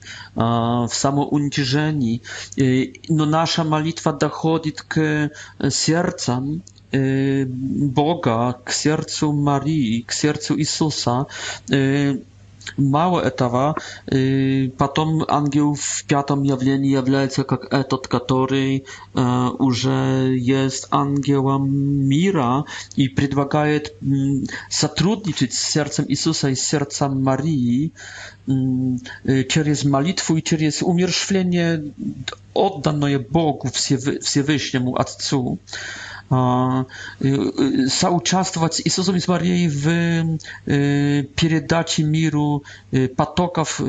[0.89, 2.15] w samouniżeniu,
[2.59, 2.63] e,
[3.09, 6.41] no nasza modlitwa dochodzi do serca,
[6.93, 6.97] e,
[7.93, 11.25] Boga, k sercu Marii, k sercu Isusa.
[12.77, 13.75] Мало этого,
[14.77, 23.93] потом ангел в пятом явлении является как этот, который уже есть ангелом мира и предлагает
[24.69, 27.91] сотрудничать с сердцем Иисуса и с сердцем Марии
[29.27, 31.93] через молитву и через умершвление,
[32.53, 35.59] отданное Богу Всевышнему Отцу
[37.87, 40.37] соучаствовать, Иисусом из Марии в
[41.35, 42.63] передаче миру
[43.17, 43.81] потоков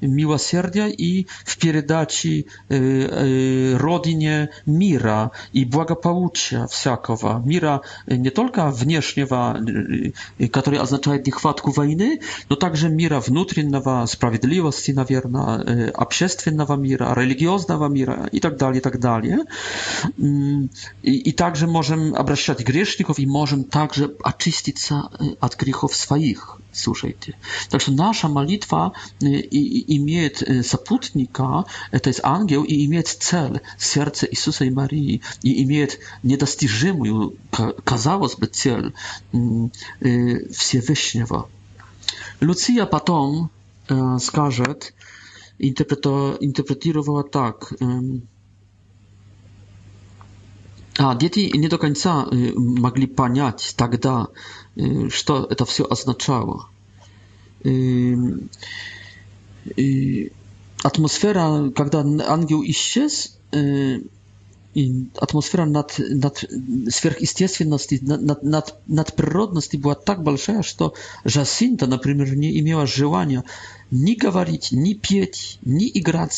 [0.00, 7.42] милосердия и в передаче родине мира и благополучия всякого.
[7.44, 9.56] Мира не только внешнего,
[10.52, 12.20] который означает нехватку войны,
[12.50, 19.00] но также мира внутреннего, справедливости, наверное, общественного мира, религиозного мира и так далее, и так
[19.00, 19.38] далее.
[20.18, 20.68] И,
[21.16, 25.02] и также также можем обращать грешников и можем также очиститься
[25.40, 26.56] от грехов своих.
[26.72, 27.34] Слушайте.
[27.70, 34.70] Так что наша молитва имеет сопутника, это есть ангел, и имеет цель, сердце Иисуса и
[34.70, 37.32] Марии, и имеет недостижимую,
[37.84, 38.92] казалось бы, цель
[40.52, 41.44] Всевышнего.
[42.40, 43.48] Луция потом
[44.20, 44.94] скажет,
[45.58, 47.72] интерпретировала так–
[50.98, 54.26] a dzieci nie do końca y, mogli paniać тогда,
[54.78, 56.68] y, co to wszystko oznaczało.
[57.66, 58.16] Y,
[60.84, 63.28] atmosfera, kiedy Angiel iścisł,
[64.74, 66.40] i atmosfera nad, nad
[66.90, 68.42] sferistiestwienności, nad, nad,
[68.86, 69.12] nad, nad
[69.78, 70.92] była tak balsza, że to
[71.36, 73.42] Jacinta, na przykład, nie miała żyłania
[73.92, 76.32] ni gawarić, ni pieć, ni igrać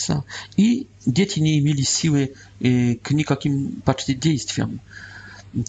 [0.58, 2.28] i dzieci nie mieli siły
[2.64, 4.78] e, k nikakim paczcie działaniom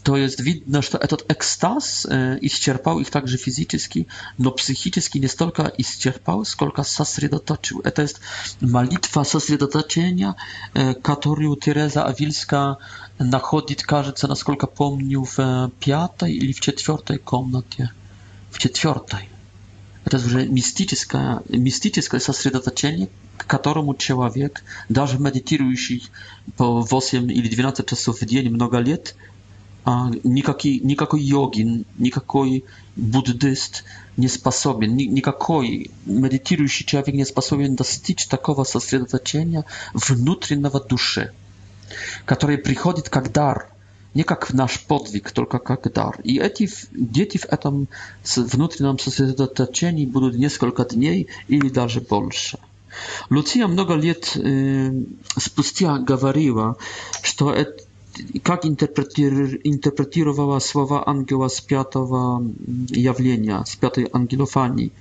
[0.04, 2.08] to jest widno, że ten ekstaz
[2.42, 4.06] iścierpał ich także fizyczny,
[4.40, 7.82] no psychicznie nie tylko iścierpał, skolka zasredotoczył.
[7.84, 8.20] E, to jest
[8.62, 10.34] malitwa zasredotoczenia,
[10.74, 12.76] e, którą Teresa Awilska
[13.20, 17.90] nachodzi, każe co na skolka pomnił w e, piątej i w czwartej komnacie.
[18.52, 19.36] W czwartej.
[20.12, 20.50] To jest już
[21.52, 23.08] mistyczne zasredotoczenie,
[23.38, 26.00] któremu człowiek, nawet medytujący
[26.58, 29.14] po 8 czy 12 czasów w dzień, mnoga lat,
[30.24, 32.66] никакой, никакой йогин, никакой
[32.96, 33.84] буддист
[34.18, 41.32] не способен, никакой медитирующий человек не способен достичь такого сосредоточения внутреннего души,
[42.26, 43.70] которое приходит как дар,
[44.14, 46.20] не как наш подвиг, только как дар.
[46.24, 47.88] И эти дети в этом
[48.36, 52.58] внутреннем сосредоточении будут несколько дней или даже больше.
[53.30, 54.92] Луция много лет э,
[55.38, 56.78] спустя говорила,
[57.24, 57.84] что это
[58.44, 62.44] как интерпретир, интерпретировала слова ангела с пятого
[62.90, 64.92] явления, с пятой ангелофании,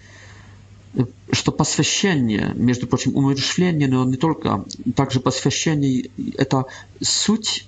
[1.32, 6.66] что посвящение, между прочим, умерщвление, но не только, также посвящение– это
[7.00, 7.66] суть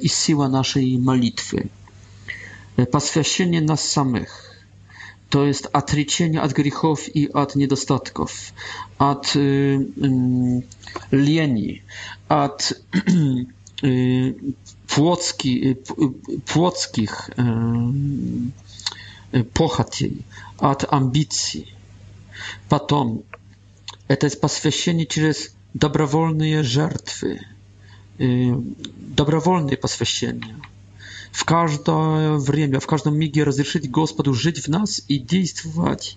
[0.00, 1.66] и сила нашей молитвы.
[2.92, 4.42] Посвящение нас самих,
[5.30, 8.52] to jest отречение от грехов и от недостатков,
[8.98, 10.60] от э, э,
[11.10, 11.82] лени,
[12.28, 12.76] от
[13.84, 14.34] Y,
[14.88, 15.70] płocki, y,
[16.36, 17.30] y, płockich
[19.54, 20.12] pochatiej,
[20.58, 21.66] od ambicji.
[22.68, 23.18] patom,
[24.18, 27.38] to jest poświęcenie przez dobrowolne żertwy,
[28.98, 30.54] dobrowolne poświęcenie.
[31.32, 31.92] W każde
[32.38, 36.16] время, w każdym migie rozruszyć, Gospodu żyć w nas i działać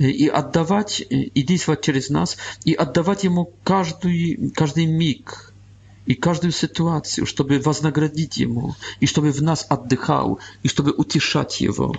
[0.00, 4.10] i oddawać i działać przez nas i oddawać mu każdy,
[4.54, 5.52] każdy mig
[6.06, 11.60] i każdym sytuacji, żeby was nagradzić Jemu, i żeby w nas oddychał, i żeby utieszać
[11.62, 11.92] Jego.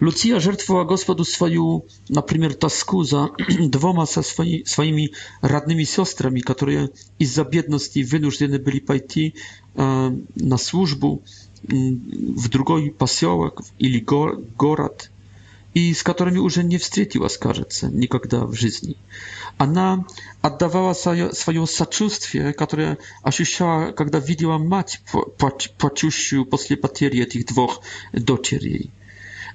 [0.00, 1.80] Lucia żertowała Gospodu swoją,
[2.10, 3.26] na przykład, tasku za
[3.60, 4.22] dwoma ze
[4.66, 5.08] swoimi,
[5.42, 6.88] radnymi siostrami, które
[7.20, 9.32] i za biedności wynurzone byli pójti
[9.78, 11.16] e, na służbę
[11.72, 12.00] mm,
[12.36, 15.10] w drugiej pasiołek, ili go, gorad
[15.74, 18.96] и с которыми уже не встретилась, кажется, никогда в жизни.
[19.56, 20.04] Она
[20.42, 25.00] отдавала свое, свое сочувствие, которое ощущала, когда видела мать,
[25.78, 27.80] плачущую после потери этих двух
[28.12, 28.90] дочерей.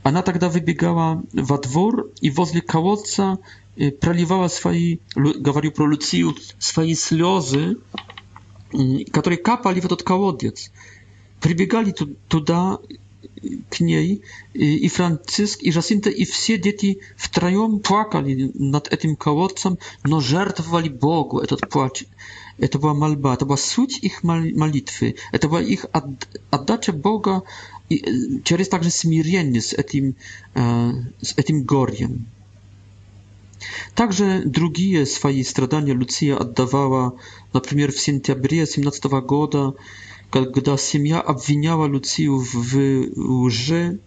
[0.03, 3.37] Она тогда выбегала во двор и возле колодца
[3.99, 7.77] проливала свои, говорю про Люцию, свои слезы,
[9.11, 10.71] которые капали в этот колодец.
[11.41, 11.91] Прибегали
[12.27, 12.79] туда
[13.69, 14.21] к ней,
[14.53, 20.89] и, и Франциск, и Жасинта, и все дети втроем плакали над этим колодцем, но жертвовали
[20.89, 22.05] Богу этот плач.
[22.57, 25.85] Это была мольба, это была суть их молитвы, это была их
[26.49, 27.43] отдача Бога
[27.89, 30.15] и через также смирение с этим,
[30.55, 30.89] э,
[31.21, 32.25] с этим горем.
[33.95, 37.17] Также другие свои страдания Люция отдавала,
[37.53, 39.75] например, в сентябре 17 года,
[40.29, 43.99] Когда семья обвиняла Люцию в лжи,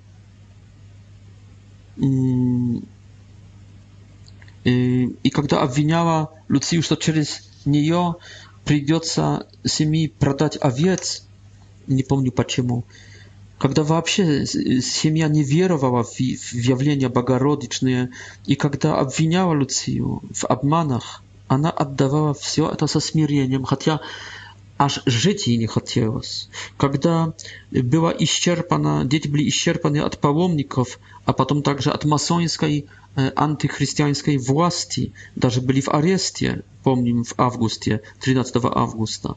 [4.65, 8.17] и когда обвиняла Люцию, что через нее
[8.67, 11.27] придется семье продать овец,
[11.87, 12.85] не помню почему,
[13.59, 18.11] когда вообще семья не веровала в явление Богородичное,
[18.45, 24.01] и когда обвиняла Люцию в обманах, она отдавала все это со смирением, хотя
[24.85, 26.49] aż życie не хотелось.
[26.79, 27.35] Когда
[27.93, 35.61] была исчерпана, дети были исчерпаны от паломников, а потом также от масонской антихристианской власти, даже
[35.61, 39.35] были в аресте, помним, в августе, 13 августа.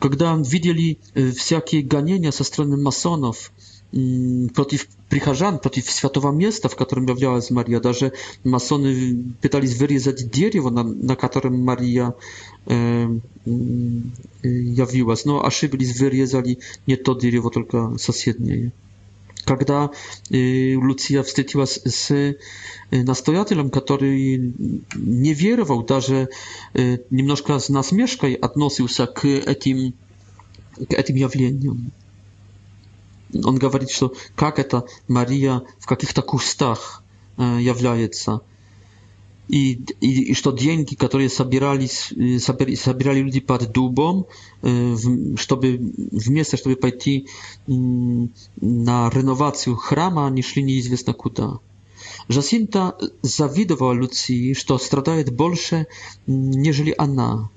[0.00, 0.98] Когда видели
[1.32, 3.52] всякие гонения со стороны масонов,
[4.54, 7.78] protiv прихожан, против святого места, в котором являлась Мария.
[7.78, 8.12] Даже
[8.42, 12.14] масоны пытались вырезать дерево, на, на котором Мария
[12.66, 13.06] э,
[14.44, 18.72] явилась, но ошиблись, вырезали не то дерево, только соседнее.
[19.44, 19.90] Когда
[20.30, 22.36] э, Луция встретилась с э,
[22.90, 24.54] настоятелем, который
[24.94, 26.28] не веровал, даже
[26.72, 29.92] э, немножко с насмешкой относился к этим,
[30.88, 31.92] к этим явлениям
[33.44, 37.02] он говорит, что как это Мария в каких-то кустах
[37.38, 38.42] является.
[39.48, 42.12] И, и, и что деньги, которые собирались,
[42.42, 44.26] собирали, собирали люди под дубом,
[45.36, 45.76] чтобы
[46.10, 47.26] вместо, чтобы пойти
[47.66, 51.58] на реновацию храма, они шли неизвестно куда.
[52.28, 55.86] Жасинта завидовала Люции, что страдает больше,
[56.26, 57.50] нежели она.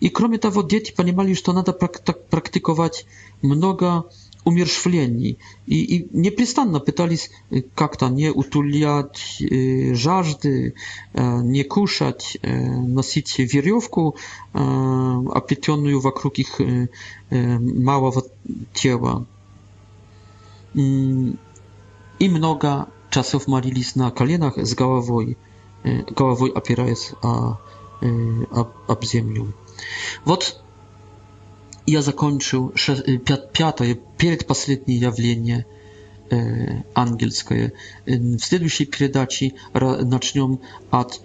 [0.00, 3.06] И кроме того, дети понимали, что надо практиковать
[3.40, 4.04] много
[4.44, 5.38] умершвлений.
[5.66, 7.30] И, и непрестанно пытались
[7.74, 10.74] как-то не утулять э, жажды,
[11.14, 14.16] э, не кушать, э, носить веревку,
[14.54, 16.86] э, оплетенную вокруг их э,
[17.30, 18.24] малого
[18.72, 19.26] тела.
[20.74, 25.36] И много часов молились на коленах с головой,
[25.84, 27.58] э, головой опираясь о,
[28.02, 29.52] э, об, об землю.
[30.24, 30.62] Вот
[31.86, 32.74] я закончил
[33.54, 35.66] пятое предпоследнее явление
[36.94, 37.72] ангельское.
[38.06, 40.60] В следующей передаче начнем
[40.90, 41.20] от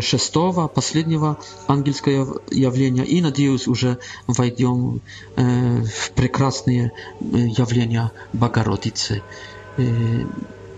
[0.00, 5.00] шестого, последнего ангельского явления и, надеюсь, уже войдем
[5.36, 9.22] в прекрасные явления Богородицы,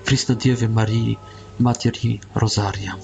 [0.07, 1.19] Преснодевы Марии,
[1.59, 2.95] Матери Розария.